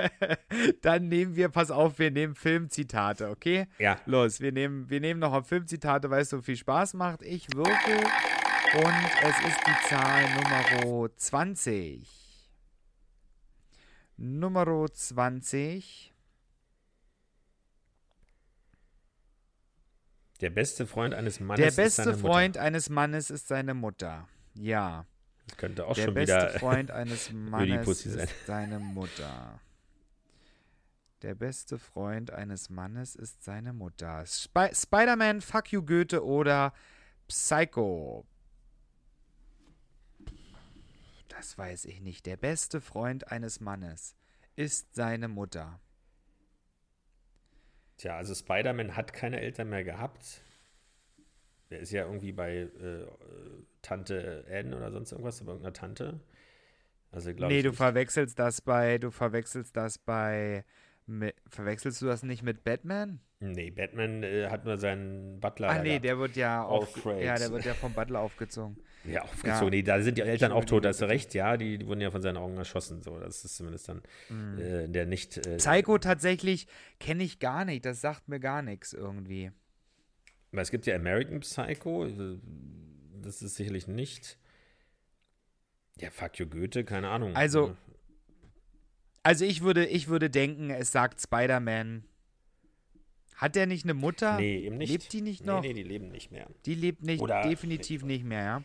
dann 0.82 1.08
nehmen 1.08 1.34
wir, 1.34 1.48
pass 1.48 1.70
auf, 1.70 1.98
wir 1.98 2.10
nehmen 2.10 2.34
Filmzitate, 2.34 3.30
okay? 3.30 3.66
Ja, 3.78 3.96
Los, 4.04 4.40
wir 4.40 4.52
nehmen, 4.52 4.90
wir 4.90 5.00
nehmen 5.00 5.18
noch 5.18 5.32
auf 5.32 5.48
Filmzitate, 5.48 6.10
weil 6.10 6.22
es 6.22 6.30
so 6.30 6.42
viel 6.42 6.56
Spaß 6.56 6.92
macht. 6.94 7.22
Ich 7.22 7.46
würfel 7.54 7.96
und 8.74 8.94
es 9.22 9.48
ist 9.48 9.60
die 9.66 9.88
Zahl 9.88 10.24
Nummer 10.34 11.08
20. 11.16 12.06
Nummer 14.18 14.92
20. 14.92 16.12
der 20.42 20.50
beste 20.50 20.86
Freund 20.86 21.14
eines 21.14 21.40
Mannes 21.40 21.74
Der 21.74 21.86
ist 21.86 21.96
seine 21.96 22.10
beste. 22.10 22.26
Freund 22.26 22.58
eines 22.58 22.90
Mannes 22.90 23.30
ist 23.30 23.48
seine 23.48 23.74
Mutter. 23.74 24.28
Ja. 24.54 25.06
Könnte 25.56 25.86
auch 25.86 25.94
Der 25.94 26.04
schon 26.04 26.14
beste 26.14 26.34
wieder 26.34 26.58
Freund 26.58 26.90
eines 26.90 27.32
Mannes 27.32 28.06
ist 28.06 28.34
seine 28.46 28.78
Mutter. 28.78 29.60
Der 31.22 31.34
beste 31.36 31.78
Freund 31.78 32.32
eines 32.32 32.68
Mannes 32.68 33.14
ist 33.14 33.44
seine 33.44 33.72
Mutter. 33.72 34.26
Spi 34.26 34.74
Spider-Man, 34.74 35.40
Fuck 35.40 35.72
You 35.72 35.82
Goethe 35.84 36.24
oder 36.24 36.72
Psycho. 37.28 38.26
Das 41.28 41.56
weiß 41.56 41.84
ich 41.84 42.00
nicht. 42.00 42.26
Der 42.26 42.36
beste 42.36 42.80
Freund 42.80 43.30
eines 43.30 43.60
Mannes 43.60 44.16
ist 44.56 44.94
seine 44.94 45.28
Mutter. 45.28 45.80
Tja, 47.98 48.16
also 48.16 48.34
Spider-Man 48.34 48.96
hat 48.96 49.12
keine 49.12 49.40
Eltern 49.40 49.68
mehr 49.68 49.84
gehabt. 49.84 50.42
Der 51.72 51.80
ist 51.80 51.90
ja 51.90 52.04
irgendwie 52.04 52.32
bei 52.32 52.58
äh, 52.58 53.06
Tante 53.80 54.44
Anne 54.50 54.76
oder 54.76 54.92
sonst 54.92 55.10
irgendwas, 55.12 55.40
bei 55.40 55.46
irgendeiner 55.52 55.72
Tante. 55.72 56.20
Also 57.10 57.32
glaube 57.34 57.52
Nee, 57.52 57.58
ich. 57.58 57.64
du 57.64 57.70
nicht. 57.70 57.78
verwechselst 57.78 58.38
das 58.38 58.60
bei, 58.60 58.98
du 58.98 59.10
verwechselst 59.10 59.76
das 59.76 59.98
bei, 59.98 60.64
mi- 61.06 61.34
verwechselst 61.48 62.00
du 62.02 62.06
das 62.06 62.22
nicht 62.22 62.42
mit 62.42 62.62
Batman? 62.64 63.20
Nee, 63.40 63.70
Batman 63.70 64.22
äh, 64.22 64.48
hat 64.48 64.64
nur 64.64 64.78
seinen 64.78 65.40
Butler. 65.40 65.70
Ah 65.70 65.82
nee, 65.82 65.98
der 65.98 66.18
wird 66.18 66.36
ja 66.36 66.62
auf, 66.62 67.04
ja, 67.06 67.34
der 67.36 67.50
wird 67.50 67.64
ja 67.64 67.74
vom 67.74 67.92
Butler 67.92 68.20
aufgezogen. 68.20 68.76
Ja, 69.04 69.22
aufgezogen. 69.22 69.64
Ja. 69.64 69.70
Nee, 69.70 69.82
da 69.82 70.00
sind 70.00 70.16
die 70.16 70.22
Eltern 70.22 70.52
auch 70.52 70.64
tot, 70.64 70.84
da 70.84 70.90
hast 70.90 71.00
du 71.00 71.06
recht, 71.08 71.34
ja. 71.34 71.56
Die, 71.56 71.76
die 71.78 71.86
wurden 71.88 72.00
ja 72.00 72.10
von 72.12 72.22
seinen 72.22 72.36
Augen 72.36 72.56
erschossen. 72.56 73.02
So, 73.02 73.18
das 73.18 73.44
ist 73.44 73.56
zumindest 73.56 73.88
dann 73.88 74.00
Mhm. 74.28 74.58
äh, 74.60 74.88
der 74.88 75.06
nicht. 75.06 75.38
Äh, 75.44 75.56
Psycho 75.56 75.98
tatsächlich 75.98 76.68
kenne 77.00 77.24
ich 77.24 77.40
gar 77.40 77.64
nicht, 77.64 77.84
das 77.84 78.00
sagt 78.00 78.28
mir 78.28 78.38
gar 78.38 78.62
nichts 78.62 78.92
irgendwie. 78.92 79.50
Weil 80.52 80.62
es 80.62 80.70
gibt 80.70 80.86
ja 80.86 80.94
American 80.94 81.40
Psycho, 81.40 82.06
äh, 82.06 82.38
das 83.22 83.42
ist 83.42 83.56
sicherlich 83.56 83.86
nicht. 83.88 84.38
Ja, 85.98 86.10
fuck 86.10 86.38
you 86.38 86.46
Goethe, 86.46 86.84
keine 86.84 87.08
Ahnung. 87.08 87.34
Also, 87.34 87.76
Also 89.22 89.44
ich 89.44 89.62
würde, 89.62 89.86
ich 89.86 90.08
würde 90.08 90.28
denken, 90.30 90.70
es 90.70 90.90
sagt 90.92 91.20
Spider-Man. 91.20 92.04
Hat 93.36 93.54
der 93.56 93.66
nicht 93.66 93.84
eine 93.84 93.94
Mutter? 93.94 94.36
nee, 94.36 94.58
eben 94.66 94.76
nicht. 94.78 94.90
Lebt 94.90 95.12
die 95.12 95.20
nicht 95.22 95.40
Nee, 95.42 95.46
noch? 95.46 95.62
Nee, 95.62 95.72
die 95.72 95.82
leben 95.82 96.10
nicht 96.10 96.30
mehr. 96.30 96.48
Die 96.66 96.74
lebt 96.74 97.02
nicht, 97.02 97.20
Oder- 97.20 97.42
definitiv 97.42 98.04
nicht 98.04 98.24
mehr, 98.24 98.42
ja. 98.44 98.64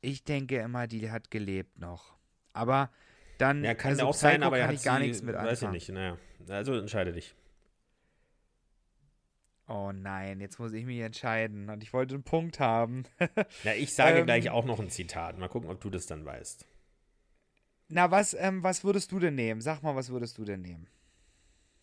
Ich 0.00 0.24
denke 0.24 0.56
immer, 0.58 0.86
die 0.86 1.10
hat 1.10 1.30
gelebt 1.30 1.78
noch. 1.78 2.14
Aber 2.52 2.90
dann, 3.38 3.64
Ja, 3.64 3.74
kann 3.74 3.92
also 3.92 4.06
auch 4.06 4.14
sein, 4.14 4.32
Psycho 4.40 4.46
aber 4.46 4.58
er 4.58 4.68
hat 4.68 4.74
ich 4.74 4.82
gar 4.82 4.98
sie, 5.00 5.06
nichts 5.08 5.22
mit 5.22 5.34
Weiß 5.34 5.44
ich 5.44 5.50
anfangen. 5.66 5.72
nicht, 5.72 5.88
naja. 5.90 6.18
Also 6.48 6.74
entscheide 6.74 7.12
dich. 7.12 7.34
Oh 9.66 9.92
nein, 9.92 10.40
jetzt 10.40 10.58
muss 10.58 10.72
ich 10.74 10.84
mich 10.84 11.00
entscheiden 11.00 11.70
und 11.70 11.82
ich 11.82 11.92
wollte 11.92 12.14
einen 12.14 12.24
Punkt 12.24 12.60
haben. 12.60 13.04
Na, 13.64 13.74
ich 13.74 13.94
sage 13.94 14.22
Ähm, 14.22 14.24
gleich 14.24 14.50
auch 14.50 14.64
noch 14.64 14.78
ein 14.78 14.90
Zitat. 14.90 15.38
Mal 15.38 15.48
gucken, 15.48 15.68
ob 15.68 15.80
du 15.80 15.90
das 15.90 16.06
dann 16.06 16.24
weißt. 16.24 16.66
Na, 17.88 18.10
was, 18.10 18.34
ähm, 18.34 18.62
was 18.62 18.84
würdest 18.84 19.10
du 19.12 19.18
denn 19.18 19.36
nehmen? 19.36 19.62
Sag 19.62 19.82
mal, 19.82 19.96
was 19.96 20.10
würdest 20.10 20.36
du 20.36 20.44
denn 20.44 20.60
nehmen? 20.60 20.86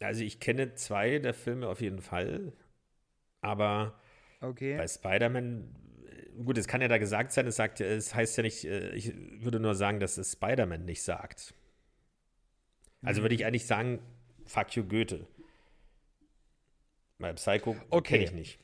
Also 0.02 0.24
ich 0.24 0.40
kenne 0.40 0.74
zwei 0.76 1.20
der 1.20 1.34
Filme 1.34 1.68
auf 1.68 1.82
jeden 1.82 2.02
Fall. 2.02 2.54
Aber 3.42 4.00
Okay. 4.42 4.76
bei 4.78 4.88
Spider-Man, 4.88 5.76
äh, 6.08 6.44
gut, 6.44 6.58
es 6.58 6.68
kann 6.68 6.82
ja 6.82 6.88
da 6.90 6.98
gesagt 7.00 7.32
sein, 7.34 7.48
es 7.48 7.58
sagt 7.58 7.82
es 7.82 8.16
heißt 8.16 8.38
ja 8.38 8.44
nicht, 8.44 8.66
äh, 8.66 8.92
ich 8.96 9.14
würde 9.44 9.60
nur 9.60 9.76
sagen, 9.76 10.00
dass 10.00 10.18
es 10.18 10.34
Spider-Man 10.34 10.86
nicht 10.86 11.04
sagt. 11.04 11.54
Also 13.04 13.22
Mhm. 13.22 13.24
würde 13.24 13.36
ich 13.36 13.46
eigentlich 13.46 13.66
sagen, 13.66 14.00
fuck 14.46 14.76
you 14.76 14.84
Goethe. 14.84 15.28
Bei 17.22 17.34
Psycho 17.34 17.76
Okay. 17.90 18.14
kenne 18.14 18.24
ich 18.26 18.32
nicht. 18.34 18.60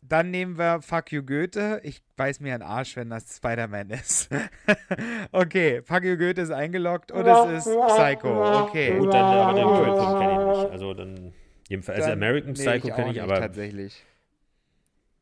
Dann 0.00 0.30
nehmen 0.30 0.56
wir 0.58 0.80
Fuck 0.80 1.12
You 1.12 1.22
Goethe. 1.22 1.80
Ich 1.82 2.02
weiß 2.16 2.40
mir 2.40 2.54
einen 2.54 2.62
Arsch, 2.62 2.96
wenn 2.96 3.10
das 3.10 3.36
Spider-Man 3.36 3.90
ist. 3.90 4.30
okay, 5.32 5.82
Fuck 5.82 6.04
You 6.04 6.16
Goethe 6.16 6.40
ist 6.40 6.50
eingeloggt 6.50 7.12
und 7.12 7.26
es 7.26 7.66
ist 7.66 7.76
Psycho. 7.88 8.62
Okay. 8.64 8.96
Gut, 8.98 9.12
dann 9.12 9.24
aber 9.24 9.54
den 9.58 9.84
Film 9.84 10.18
kenne 10.18 10.32
ich 10.52 10.58
nicht. 10.62 10.72
Also 10.72 10.94
dann, 10.94 11.32
jedenfalls, 11.68 11.96
also 11.98 12.08
Dann- 12.10 12.18
American 12.18 12.52
nee, 12.52 12.54
Psycho 12.54 12.88
kenne 12.94 13.08
ich, 13.08 13.14
nicht, 13.14 13.22
aber 13.22 13.34
Tatsächlich. 13.40 14.02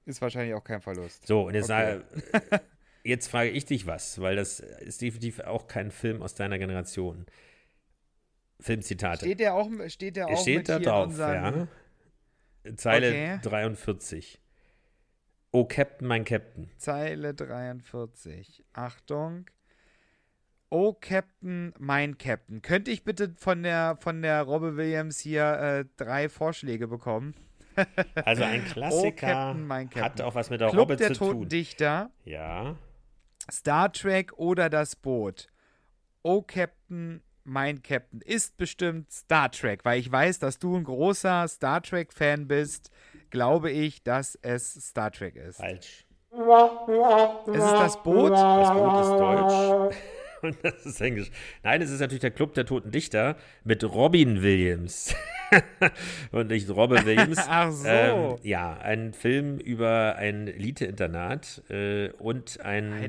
Ist 0.04 0.22
wahrscheinlich 0.22 0.54
auch 0.54 0.62
kein 0.62 0.80
Verlust. 0.80 1.26
So, 1.26 1.46
und 1.48 1.54
jetzt, 1.54 1.68
Okay. 1.68 2.00
sage, 2.30 2.62
jetzt 3.02 3.26
frage 3.28 3.50
ich 3.50 3.64
dich 3.64 3.86
was, 3.88 4.20
weil 4.20 4.36
das 4.36 4.60
ist 4.60 5.02
definitiv 5.02 5.40
auch 5.40 5.66
kein 5.66 5.90
Film 5.90 6.22
aus 6.22 6.36
deiner 6.36 6.58
Generation. 6.58 7.26
Filmzitate. 8.60 9.24
Steht 9.26 9.40
der 9.40 9.54
auch, 9.54 9.68
steht 9.88 10.16
der 10.16 10.28
auch 10.28 10.40
steht 10.40 10.56
mit 10.58 10.68
da 10.68 10.76
hier 10.78 10.86
drauf, 10.86 11.18
ja. 11.18 11.68
Zeile 12.76 13.08
Okay. 13.08 13.38
43. 13.42 14.40
Oh, 15.52 15.64
Captain, 15.64 16.06
mein 16.08 16.24
Captain. 16.24 16.70
Zeile 16.76 17.32
43. 17.34 18.64
Achtung. 18.72 19.46
Oh, 20.68 20.92
Captain, 20.92 21.72
mein 21.78 22.18
Captain. 22.18 22.60
Könnte 22.60 22.90
ich 22.90 23.04
bitte 23.04 23.34
von 23.38 23.62
der, 23.62 23.96
von 24.00 24.20
der 24.22 24.42
Robbe 24.42 24.76
Williams 24.76 25.18
hier 25.20 25.44
äh, 25.58 25.84
drei 25.96 26.28
Vorschläge 26.28 26.88
bekommen? 26.88 27.34
Also 28.14 28.42
ein 28.42 28.64
Klassiker 28.64 29.26
Captain, 29.26 29.66
mein 29.66 29.86
hat 29.88 29.94
Captain. 29.94 30.24
auch 30.26 30.34
was 30.34 30.48
mit 30.48 30.62
der 30.62 30.70
Club 30.70 30.80
Robbe 30.80 30.96
der 30.96 31.08
zu 31.08 31.14
Toten 31.18 31.40
tun. 31.40 31.48
Dichter, 31.50 32.10
Ja. 32.24 32.76
Star 33.52 33.92
Trek 33.92 34.32
oder 34.38 34.70
das 34.70 34.96
Boot? 34.96 35.48
Oh 36.22 36.40
Captain, 36.42 37.22
mein 37.46 37.82
Captain 37.82 38.20
ist 38.20 38.56
bestimmt 38.56 39.10
Star 39.12 39.50
Trek, 39.50 39.84
weil 39.84 40.00
ich 40.00 40.10
weiß, 40.10 40.38
dass 40.38 40.58
du 40.58 40.76
ein 40.76 40.84
großer 40.84 41.46
Star 41.48 41.82
Trek-Fan 41.82 42.48
bist, 42.48 42.90
glaube 43.30 43.70
ich, 43.70 44.02
dass 44.02 44.38
es 44.42 44.74
Star 44.74 45.10
Trek 45.10 45.36
ist. 45.36 45.56
Falsch. 45.56 46.06
Es 47.46 47.64
ist 47.64 47.72
das 47.72 48.02
Boot. 48.02 48.32
Das 48.32 48.70
Boot 48.72 49.00
ist 49.00 49.10
deutsch. 49.10 49.96
Und 50.42 50.56
das 50.62 50.84
ist 50.86 51.00
Englisch. 51.00 51.30
Nein, 51.62 51.82
es 51.82 51.90
ist 51.90 52.00
natürlich 52.00 52.20
der 52.20 52.30
Club 52.30 52.54
der 52.54 52.66
Toten 52.66 52.90
Dichter 52.90 53.36
mit 53.64 53.82
Robin 53.84 54.42
Williams. 54.42 55.14
und 56.32 56.48
nicht 56.48 56.68
Robin 56.70 57.04
Williams. 57.06 57.38
Ach 57.48 57.70
so. 57.70 57.86
Ähm, 57.86 58.36
ja, 58.42 58.76
ein 58.78 59.12
Film 59.12 59.58
über 59.58 60.16
ein 60.16 60.48
Elite-Internat 60.48 61.62
äh, 61.70 62.10
und 62.18 62.60
einen 62.60 63.02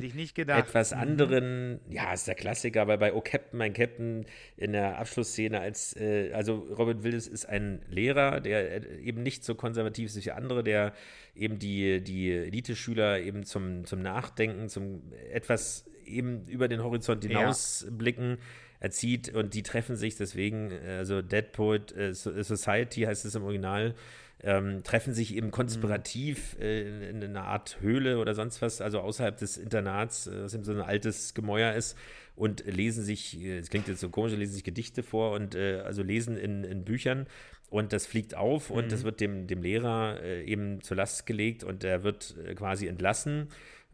etwas 0.48 0.94
Mhm. 0.94 1.02
anderen, 1.02 1.80
ja, 1.90 2.14
ist 2.14 2.28
der 2.28 2.36
Klassiker, 2.36 2.88
weil 2.88 2.98
bei 2.98 3.14
Oh 3.14 3.22
Captain, 3.22 3.58
mein 3.58 3.74
Captain 3.74 4.26
in 4.56 4.74
der 4.74 5.00
Abschlussszene 5.00 5.60
als, 5.60 5.96
äh, 5.96 6.32
also 6.34 6.68
Robin 6.78 7.04
Williams 7.04 7.28
ist 7.28 7.48
ein 7.48 7.82
Lehrer, 7.90 8.40
der 8.40 8.84
äh, 8.84 9.00
eben 9.02 9.24
nicht 9.24 9.44
so 9.44 9.56
konservativ 9.56 10.16
ist 10.16 10.26
wie 10.26 10.32
andere, 10.32 10.64
der 10.64 10.94
eben 11.36 11.60
die, 11.60 12.02
die 12.02 12.32
Elite-Schüler 12.32 13.20
eben 13.20 13.44
zum, 13.44 13.86
zum 13.86 14.02
Nachdenken, 14.02 14.70
zum 14.70 15.02
etwas 15.32 15.86
eben 16.08 16.46
über 16.48 16.68
den 16.68 16.84
Horizont 16.84 17.24
Ja. 17.24 17.40
hinausblicken 17.40 18.38
erzieht 18.80 19.34
und 19.34 19.54
die 19.54 19.64
treffen 19.64 19.96
sich 19.96 20.16
deswegen, 20.16 20.72
also 20.72 21.22
Dead 21.22 21.52
Poet 21.52 21.96
äh, 21.98 22.14
So- 22.14 22.42
Society 22.44 23.02
heißt 23.02 23.26
es 23.26 23.34
im 23.36 23.44
Original, 23.44 23.96
ähm, 24.44 24.84
treffen 24.84 25.16
sich 25.16 25.36
eben 25.36 25.50
konspirativ 25.50 26.58
äh, 26.60 27.10
in, 27.10 27.24
in 27.24 27.30
einer 27.36 27.46
Art 27.46 27.78
Höhle 27.82 28.20
oder 28.20 28.36
sonst 28.36 28.62
was, 28.62 28.82
also 28.82 29.00
außerhalb 29.00 29.36
des 29.36 29.58
Internats, 29.58 30.28
äh, 30.28 30.44
was 30.44 30.54
eben 30.54 30.64
so 30.64 30.74
ein 30.74 30.82
altes 30.82 31.34
Gemäuer 31.34 31.74
ist 31.74 31.98
und 32.36 32.64
lesen 32.68 33.04
sich, 33.04 33.42
äh, 33.42 33.58
es 33.58 33.72
klingt 33.72 33.88
jetzt 33.88 34.00
so 34.00 34.10
komisch, 34.10 34.34
lesen 34.36 34.54
sich 34.54 34.64
Gedichte 34.64 35.02
vor 35.02 35.32
und 35.32 35.56
äh, 35.56 35.82
also 35.84 36.04
lesen 36.04 36.38
in, 36.38 36.64
in 36.64 36.84
Büchern 36.86 37.26
und 37.72 37.94
das 37.94 38.06
fliegt 38.06 38.36
auf 38.36 38.70
und 38.70 38.92
das 38.92 39.04
wird 39.04 39.22
dem, 39.22 39.48
dem 39.48 39.64
Lehrer 39.64 40.22
äh, 40.22 40.44
eben 40.44 40.82
zur 40.82 40.98
Last 40.98 41.26
gelegt 41.26 41.64
und 41.64 41.84
er 41.84 42.04
wird 42.04 42.36
äh, 42.46 42.54
quasi 42.54 42.86
entlassen 42.86 43.48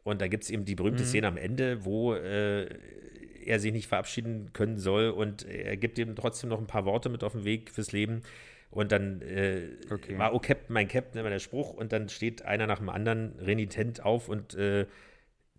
und 0.04 0.22
da 0.22 0.28
gibt 0.28 0.44
es 0.44 0.50
eben 0.50 0.66
die 0.66 0.76
berühmte 0.76 1.04
Szene 1.06 1.28
am 1.28 1.38
Ende, 1.38 1.86
wo 1.86 2.14
äh, 2.14 2.68
er 3.46 3.60
sich 3.60 3.72
nicht 3.74 3.88
verabschieden 3.88 4.52
können 4.54 4.78
soll 4.78 5.10
und 5.10 5.46
er 5.46 5.76
gibt 5.78 5.98
ihm 6.00 6.16
trotzdem 6.16 6.50
noch 6.50 6.60
ein 6.60 6.68
paar 6.68 6.86
Worte 6.86 7.10
mit 7.10 7.24
auf 7.24 7.34
den 7.34 7.44
Weg 7.46 7.70
fürs 7.72 7.92
Leben. 7.92 8.22
Und 8.70 8.92
dann 8.92 9.22
äh, 9.22 9.68
Okay. 9.92 10.18
war, 10.18 10.34
oh 10.34 10.40
Captain, 10.40 10.74
mein 10.74 10.88
Captain, 10.88 11.20
immer 11.20 11.30
der 11.30 11.38
Spruch. 11.40 11.74
Und 11.74 11.92
dann 11.94 12.10
steht 12.10 12.42
einer 12.44 12.66
nach 12.66 12.80
dem 12.80 12.90
anderen 12.90 13.34
renitent 13.40 14.04
auf 14.04 14.30
und 14.30 14.56
äh, 14.56 14.88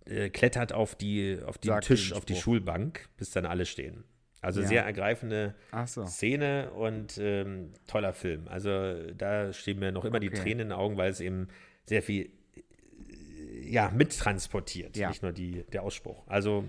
äh, 0.06 0.30
klettert 0.30 0.72
auf, 0.72 0.96
die, 0.96 1.38
auf 1.46 1.58
den 1.58 1.68
Sagt 1.68 1.86
Tisch, 1.86 2.08
den 2.08 2.16
auf 2.16 2.24
die. 2.24 2.34
Schulbank, 2.34 3.08
bis 3.16 3.30
dann 3.30 3.46
alle 3.46 3.66
stehen. 3.66 4.02
Also 4.40 4.62
Ja. 4.62 4.66
sehr 4.66 4.84
ergreifende 4.84 5.54
so. 5.86 6.04
Szene 6.06 6.70
und 6.72 7.16
ähm, 7.18 7.72
toller 7.86 8.12
Film. 8.14 8.48
Also 8.48 9.12
da 9.16 9.52
stehen 9.52 9.78
mir 9.78 9.92
noch 9.92 10.04
immer 10.04 10.18
die 10.18 10.28
Okay. 10.30 10.38
Tränen 10.40 10.60
in 10.60 10.68
den 10.70 10.72
Augen, 10.72 10.96
weil 10.96 11.10
es 11.10 11.20
eben 11.20 11.48
sehr 11.86 12.02
viel 12.02 12.30
ja, 13.62 13.90
mittransportiert, 13.94 14.96
Ja. 14.96 15.08
nicht 15.08 15.22
nur 15.22 15.32
die, 15.32 15.64
der 15.72 15.82
Ausspruch. 15.82 16.22
Also 16.26 16.64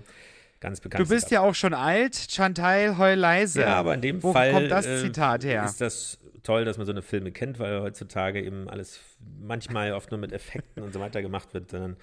ganz 0.60 0.80
Du 0.80 0.88
bekannt. 0.88 1.08
bist 1.08 1.30
ja 1.30 1.40
auch 1.40 1.54
schon 1.54 1.74
alt, 1.74 2.16
Chantal, 2.30 2.98
heul 2.98 3.14
leise. 3.14 3.62
Ja, 3.62 3.74
aber 3.76 3.94
in 3.94 4.00
dem 4.00 4.22
Wo 4.22 4.32
Fall 4.32 4.52
kommt 4.52 4.70
das 4.70 4.86
äh, 4.86 5.00
Zitat 5.00 5.44
her? 5.44 5.64
ist 5.64 5.80
das 5.80 6.18
toll, 6.42 6.64
dass 6.64 6.76
man 6.78 6.86
so 6.86 6.92
eine 6.92 7.02
Filme 7.02 7.32
kennt, 7.32 7.58
weil 7.58 7.80
heutzutage 7.80 8.40
eben 8.42 8.68
alles 8.68 9.00
manchmal 9.40 9.92
oft 9.92 10.10
nur 10.10 10.20
mit 10.20 10.32
Effekten 10.32 10.82
und 10.82 10.92
so 10.92 11.00
weiter 11.00 11.20
gemacht 11.22 11.52
wird, 11.54 11.70
sondern 11.70 11.96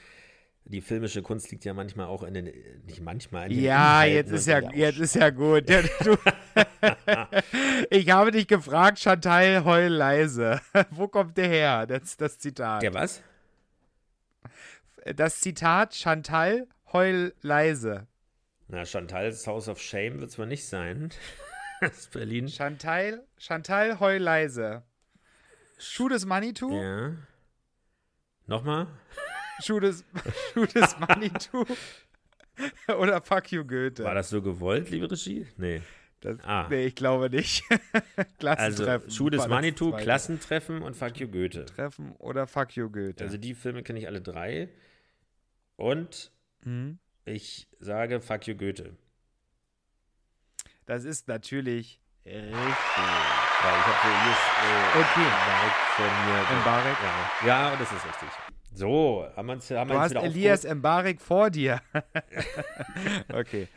die 0.66 0.80
filmische 0.82 1.22
Kunst 1.22 1.52
liegt 1.52 1.66
ja 1.66 1.74
manchmal 1.74 2.06
auch 2.08 2.24
in 2.24 2.34
den, 2.34 2.50
nicht 2.86 3.02
manchmal, 3.02 3.46
in 3.50 3.56
den 3.58 3.64
Ja, 3.66 4.04
Inhalten 4.04 4.16
jetzt 4.16 4.32
ist 4.32 4.48
ja, 4.48 4.60
jetzt 4.74 5.00
ist 5.00 5.16
ja 5.16 5.30
gut. 5.30 5.70
Ja, 5.70 5.82
Du, 6.04 6.16
ich 7.90 8.10
habe 8.10 8.32
dich 8.32 8.48
gefragt, 8.48 9.00
Chantal, 9.00 9.64
heul 9.66 9.88
leise. 9.88 10.62
Wo 10.90 11.08
kommt 11.08 11.38
der 11.38 11.48
her, 11.48 11.86
das, 11.88 12.16
das 12.18 12.38
Zitat? 12.40 12.82
Der 12.82 12.94
was? 12.94 13.22
Das 15.06 15.42
Zitat, 15.42 15.94
Chantal, 15.96 16.68
heul 16.94 17.34
leise. 17.42 18.08
Na, 18.68 18.86
Chantal's 18.86 19.46
House 19.48 19.68
of 19.68 19.82
Shame 19.82 20.20
wird 20.20 20.30
es 20.32 20.40
wohl 20.40 20.48
nicht 20.48 20.66
sein. 20.66 21.10
das 21.82 22.00
ist 22.00 22.12
Berlin. 22.12 22.48
Chantal, 22.48 23.26
Chantal, 23.38 24.00
heul 24.00 24.18
leise. 24.18 24.84
Schuh 25.78 26.08
des 26.08 26.26
Manitou? 26.26 26.72
Ja. 26.82 27.12
Nochmal? 28.46 28.88
Schuh 29.62 29.80
des, 29.80 30.06
Schuh 30.54 30.66
des 30.66 30.98
Manitou? 31.00 31.66
Oder 32.88 33.22
Fuck 33.22 33.52
you 33.52 33.66
Goethe? 33.66 34.04
War 34.04 34.16
das 34.16 34.30
so 34.30 34.42
gewollt, 34.42 34.90
liebe 34.90 35.10
Regie? 35.12 35.48
Nee. 35.58 35.82
Das, 36.22 36.38
Ah. 36.44 36.68
Nee, 36.70 36.86
ich 36.86 36.96
glaube 36.96 37.30
nicht. 37.30 37.64
Also 37.70 38.30
Klassentreffen. 38.40 39.12
Schuh 39.12 39.30
des 39.30 39.48
Manitou. 39.48 39.92
Klassentreffen 39.92 40.82
und 40.82 40.96
Fuck 40.96 41.18
you 41.18 41.28
Goethe. 41.28 41.66
Treffen 41.66 42.14
oder 42.14 42.48
Fuck 42.48 42.78
you 42.78 42.90
Goethe. 42.90 43.22
Also 43.22 43.36
die 43.38 43.54
Filme 43.54 43.84
kenne 43.84 44.00
ich 44.00 44.08
alle 44.08 44.22
drei. 44.22 44.70
Und 45.76 46.32
Mhm. 46.64 47.00
ich 47.26 47.68
sage 47.80 48.22
Fuck 48.22 48.48
you 48.48 48.56
Goethe. 48.56 48.96
Das 50.86 51.04
ist 51.06 51.28
natürlich 51.28 52.00
richtig. 52.26 52.44
Weil 53.64 53.74
ich 53.80 53.86
habe 53.86 53.98
so 54.02 54.10
Elias 54.10 54.42
äh, 54.64 55.00
Okay. 55.00 55.30
Von 55.96 56.06
mir. 56.26 56.62
Mbarek? 56.62 56.98
Ja. 57.42 57.48
ja, 57.48 57.72
und 57.74 57.82
das 57.82 57.92
ist 57.92 58.06
richtig. 58.06 58.30
So, 58.74 59.28
haben 59.36 59.48
wir 59.48 59.54
uns 59.54 59.70
haben 59.72 59.90
Du 59.90 60.00
hast 60.00 60.16
Elias? 60.16 60.64
Mbarek 60.66 61.22
vor 61.22 61.50
dir. 61.50 61.82
okay. 63.34 63.68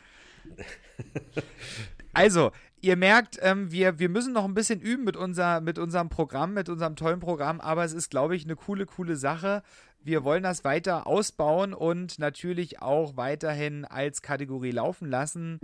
Also, 2.13 2.51
ihr 2.81 2.97
merkt, 2.97 3.39
ähm, 3.43 3.71
wir, 3.71 3.99
wir 3.99 4.09
müssen 4.09 4.33
noch 4.33 4.45
ein 4.45 4.55
bisschen 4.55 4.81
üben 4.81 5.05
mit, 5.05 5.17
unser, 5.17 5.61
mit 5.61 5.79
unserem 5.79 6.09
Programm, 6.09 6.55
mit 6.55 6.69
unserem 6.69 6.97
tollen 6.97 7.21
Programm, 7.21 7.61
aber 7.61 7.85
es 7.85 7.93
ist, 7.93 8.11
glaube 8.11 8.37
ich, 8.37 8.45
eine 8.45 8.57
coole, 8.57 8.87
coole 8.87 9.17
Sache. 9.17 9.63
Wir 10.07 10.23
wollen 10.23 10.45
das 10.45 10.63
weiter 10.63 11.09
ausbauen 11.09 11.75
und 11.75 12.21
natürlich 12.21 12.81
auch 12.81 13.17
weiterhin 13.17 13.85
als 13.85 14.23
Kategorie 14.23 14.71
laufen 14.71 15.11
lassen 15.11 15.59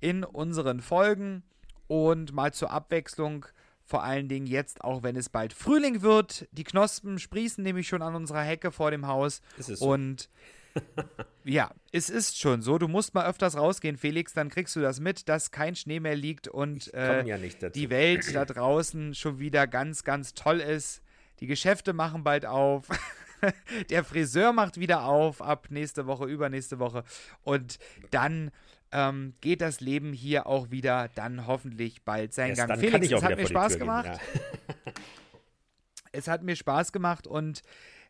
in 0.00 0.24
unseren 0.24 0.80
Folgen 0.80 1.42
und 1.88 2.32
mal 2.32 2.54
zur 2.54 2.70
Abwechslung. 2.70 3.44
Vor 3.84 4.02
allen 4.02 4.28
Dingen 4.28 4.46
jetzt, 4.46 4.82
auch 4.82 5.02
wenn 5.02 5.14
es 5.14 5.28
bald 5.28 5.52
Frühling 5.52 6.00
wird. 6.00 6.48
Die 6.52 6.64
Knospen 6.64 7.18
sprießen 7.18 7.62
nämlich 7.62 7.86
schon 7.86 8.00
an 8.00 8.14
unserer 8.14 8.40
Hecke 8.40 8.72
vor 8.72 8.90
dem 8.90 9.06
Haus. 9.06 9.42
Ist 9.58 9.68
es 9.68 9.80
so? 9.80 9.90
Und 9.90 10.30
ja, 11.44 11.70
es 11.90 12.08
ist 12.08 12.38
schon 12.40 12.62
so. 12.62 12.78
Du 12.78 12.88
musst 12.88 13.12
mal 13.12 13.26
öfters 13.26 13.58
rausgehen, 13.58 13.98
Felix, 13.98 14.32
dann 14.32 14.48
kriegst 14.48 14.74
du 14.74 14.80
das 14.80 15.00
mit, 15.00 15.28
dass 15.28 15.50
kein 15.50 15.76
Schnee 15.76 16.00
mehr 16.00 16.16
liegt 16.16 16.48
und 16.48 16.94
äh, 16.94 17.26
ja 17.26 17.36
die 17.68 17.90
Welt 17.90 18.34
da 18.34 18.46
draußen 18.46 19.14
schon 19.14 19.38
wieder 19.38 19.66
ganz, 19.66 20.02
ganz 20.02 20.32
toll 20.32 20.60
ist. 20.60 21.02
Die 21.40 21.46
Geschäfte 21.46 21.92
machen 21.92 22.24
bald 22.24 22.46
auf. 22.46 22.88
Der 23.90 24.04
Friseur 24.04 24.52
macht 24.52 24.78
wieder 24.78 25.04
auf 25.04 25.42
ab 25.42 25.66
nächste 25.70 26.06
Woche, 26.06 26.26
übernächste 26.26 26.78
Woche. 26.78 27.04
Und 27.42 27.78
dann 28.10 28.50
ähm, 28.92 29.34
geht 29.40 29.60
das 29.60 29.80
Leben 29.80 30.12
hier 30.12 30.46
auch 30.46 30.70
wieder 30.70 31.08
dann 31.14 31.46
hoffentlich 31.46 32.02
bald 32.02 32.34
seinen 32.34 32.50
Erst 32.50 32.68
Gang. 32.68 32.78
Felix, 32.78 33.10
es 33.10 33.22
hat 33.22 33.36
mir 33.36 33.46
Spaß 33.46 33.72
gehen, 33.72 33.80
gemacht. 33.80 34.06
ja. 34.06 34.18
Es 36.14 36.28
hat 36.28 36.42
mir 36.42 36.56
Spaß 36.56 36.92
gemacht 36.92 37.26
und 37.26 37.62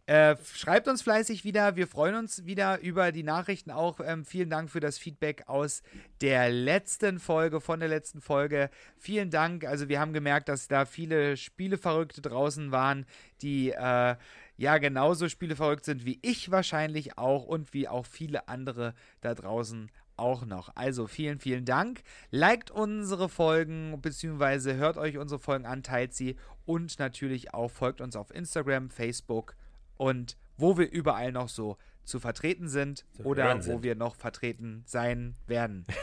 äh, 0.07 0.35
schreibt 0.53 0.89
uns 0.89 1.03
fleißig 1.03 1.45
wieder. 1.45 1.77
Wir 1.77 1.87
freuen 1.87 2.17
uns 2.17 2.45
wieder 2.45 2.81
über 2.81 3.13
die 3.13 3.23
Nachrichten 3.23 3.71
auch. 3.71 4.01
Ähm, 4.05 4.25
vielen 4.25 4.51
Dank 4.51 4.69
für 4.69 4.81
das 4.81 4.99
Feedback 4.99 5.45
aus 5.47 5.83
der 6.21 6.51
letzten 6.51 7.21
Folge, 7.21 7.61
von 7.61 7.79
der 7.79 7.89
letzten 7.89 8.21
Folge. 8.21 8.69
Vielen 8.99 9.31
Dank. 9.31 9.65
Also 9.65 9.89
wir 9.89 10.01
haben 10.01 10.13
gemerkt, 10.13 10.49
dass 10.49 10.67
da 10.67 10.87
viele 10.87 11.37
Spieleverrückte 11.37 12.21
draußen 12.21 12.73
waren, 12.73 13.07
die 13.43 13.71
äh, 13.71 14.17
ja 14.63 14.79
genauso 14.79 15.29
Spieleverrückt 15.29 15.85
sind 15.85 16.05
wie 16.05 16.21
ich 16.23 16.53
wahrscheinlich 16.53 17.19
auch 17.19 17.47
und 17.47 17.75
wie 17.75 17.89
auch 17.89 18.07
viele 18.07 18.47
andere 18.47 18.95
da 19.21 19.35
draußen 19.35 19.91
auch 20.17 20.47
noch. 20.47 20.71
Also 20.77 21.09
vielen, 21.09 21.41
vielen 21.41 21.65
Dank. 21.65 22.03
Liked 22.31 22.71
unsere 22.71 23.29
Folgen, 23.29 24.01
beziehungsweise 24.01 24.77
hört 24.77 24.99
euch 24.99 25.19
unsere 25.19 25.41
Folgen 25.41 25.67
an, 25.67 25.83
teilt 25.83 26.15
sie 26.15 26.37
und 26.65 27.01
natürlich 27.01 27.53
auch 27.53 27.73
folgt 27.73 28.01
uns 28.01 28.15
auf 28.15 28.33
Instagram, 28.33 28.89
Facebook 28.89 29.57
und 29.97 30.37
wo 30.57 30.79
wir 30.79 30.89
überall 30.93 31.33
noch 31.33 31.49
so 31.49 31.77
zu 32.05 32.19
vertreten 32.21 32.69
sind 32.69 33.05
Zu 33.17 33.25
oder 33.25 33.65
wo 33.67 33.83
wir 33.83 33.95
noch 33.95 34.17
vertreten 34.17 34.83
sein 34.87 35.35
werden. 35.47 35.85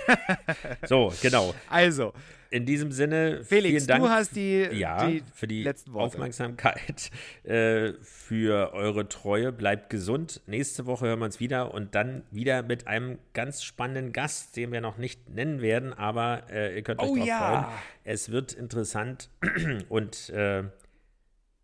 So, 0.87 1.13
genau. 1.21 1.53
Also, 1.69 2.13
In 2.51 2.65
diesem 2.65 2.91
Sinne, 2.91 3.43
Felix, 3.43 3.83
vielen 3.83 3.87
Dank. 3.87 4.03
du 4.03 4.09
hast 4.09 4.35
die, 4.35 4.67
ja, 4.71 5.07
die 5.07 5.23
für 5.33 5.47
die. 5.47 5.69
Aufmerksamkeit, 5.93 7.11
äh, 7.43 7.93
für 8.01 8.73
eure 8.73 9.07
Treue. 9.09 9.51
Bleibt 9.51 9.89
gesund. 9.89 10.41
Nächste 10.47 10.85
Woche 10.85 11.07
hören 11.07 11.19
wir 11.19 11.25
uns 11.25 11.39
wieder 11.39 11.73
und 11.73 11.95
dann 11.95 12.23
wieder 12.31 12.63
mit 12.63 12.87
einem 12.87 13.19
ganz 13.33 13.63
spannenden 13.63 14.13
Gast, 14.13 14.55
den 14.55 14.71
wir 14.71 14.81
noch 14.81 14.97
nicht 14.97 15.29
nennen 15.29 15.61
werden, 15.61 15.93
aber 15.93 16.43
äh, 16.49 16.75
ihr 16.75 16.81
könnt 16.81 17.01
euch 17.01 17.09
Oh 17.09 17.15
drauf 17.15 17.27
ja. 17.27 17.63
freuen. 17.63 17.79
Es 18.03 18.31
wird 18.31 18.53
interessant 18.53 19.29
und 19.89 20.29
äh, 20.29 20.63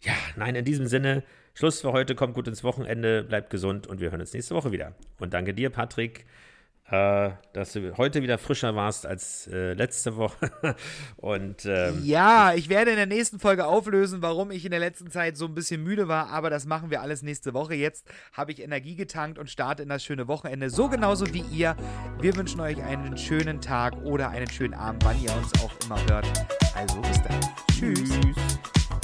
ja, 0.01 0.13
nein, 0.35 0.55
in 0.55 0.65
diesem 0.65 0.87
Sinne, 0.87 1.23
Schluss 1.55 1.81
für 1.81 1.93
heute, 1.93 2.13
kommt 2.15 2.35
gut 2.35 2.47
ins 2.47 2.63
Wochenende, 2.63 3.23
bleibt 3.23 3.49
gesund 3.49 3.87
und 3.87 3.99
wir 4.01 4.11
hören 4.11 4.19
uns 4.21 4.33
nächste 4.33 4.53
Woche 4.53 4.71
wieder. 4.71 4.93
Und 5.19 5.33
danke 5.33 5.53
dir, 5.53 5.69
Patrick. 5.71 6.25
äh, 6.91 7.31
dass 7.53 7.73
du 7.73 7.97
heute 7.97 8.21
wieder 8.21 8.37
frischer 8.37 8.75
warst 8.75 9.07
als 9.07 9.47
äh, 9.47 9.73
letzte 9.73 10.17
Woche. 10.17 10.51
Und 11.17 11.65
ähm, 11.65 11.99
Ja, 12.03 12.53
ich 12.53 12.69
werde 12.69 12.91
in 12.91 12.97
der 12.97 13.07
nächsten 13.07 13.39
Folge 13.39 13.65
auflösen, 13.65 14.21
warum 14.21 14.51
ich 14.51 14.65
in 14.65 14.69
der 14.71 14.79
letzten 14.79 15.09
Zeit 15.09 15.35
so 15.35 15.45
ein 15.45 15.55
bisschen 15.55 15.81
müde 15.83 16.07
war, 16.07 16.29
aber 16.29 16.51
das 16.51 16.67
machen 16.67 16.91
wir 16.91 17.01
alles 17.01 17.23
nächste 17.23 17.55
Woche. 17.55 17.73
Jetzt 17.73 18.05
habe 18.33 18.51
ich 18.51 18.61
Energie 18.61 18.95
getankt 18.95 19.39
und 19.39 19.49
starte 19.49 19.81
in 19.81 19.89
das 19.89 20.03
schöne 20.03 20.27
Wochenende, 20.27 20.69
so 20.69 20.87
genauso 20.87 21.33
wie 21.33 21.43
ihr. 21.51 21.75
Wir 22.21 22.35
wünschen 22.35 22.59
euch 22.59 22.83
einen 22.83 23.17
schönen 23.17 23.61
Tag 23.61 23.95
oder 24.03 24.29
einen 24.29 24.49
schönen 24.51 24.75
Abend, 24.75 25.03
wann 25.05 25.19
ihr 25.23 25.35
uns 25.35 25.51
auch 25.63 25.71
immer 25.85 25.97
hört. 26.07 26.27
Also 26.75 27.01
bis 27.01 27.23
dann. 27.23 27.39
Tschüss. 27.71 28.74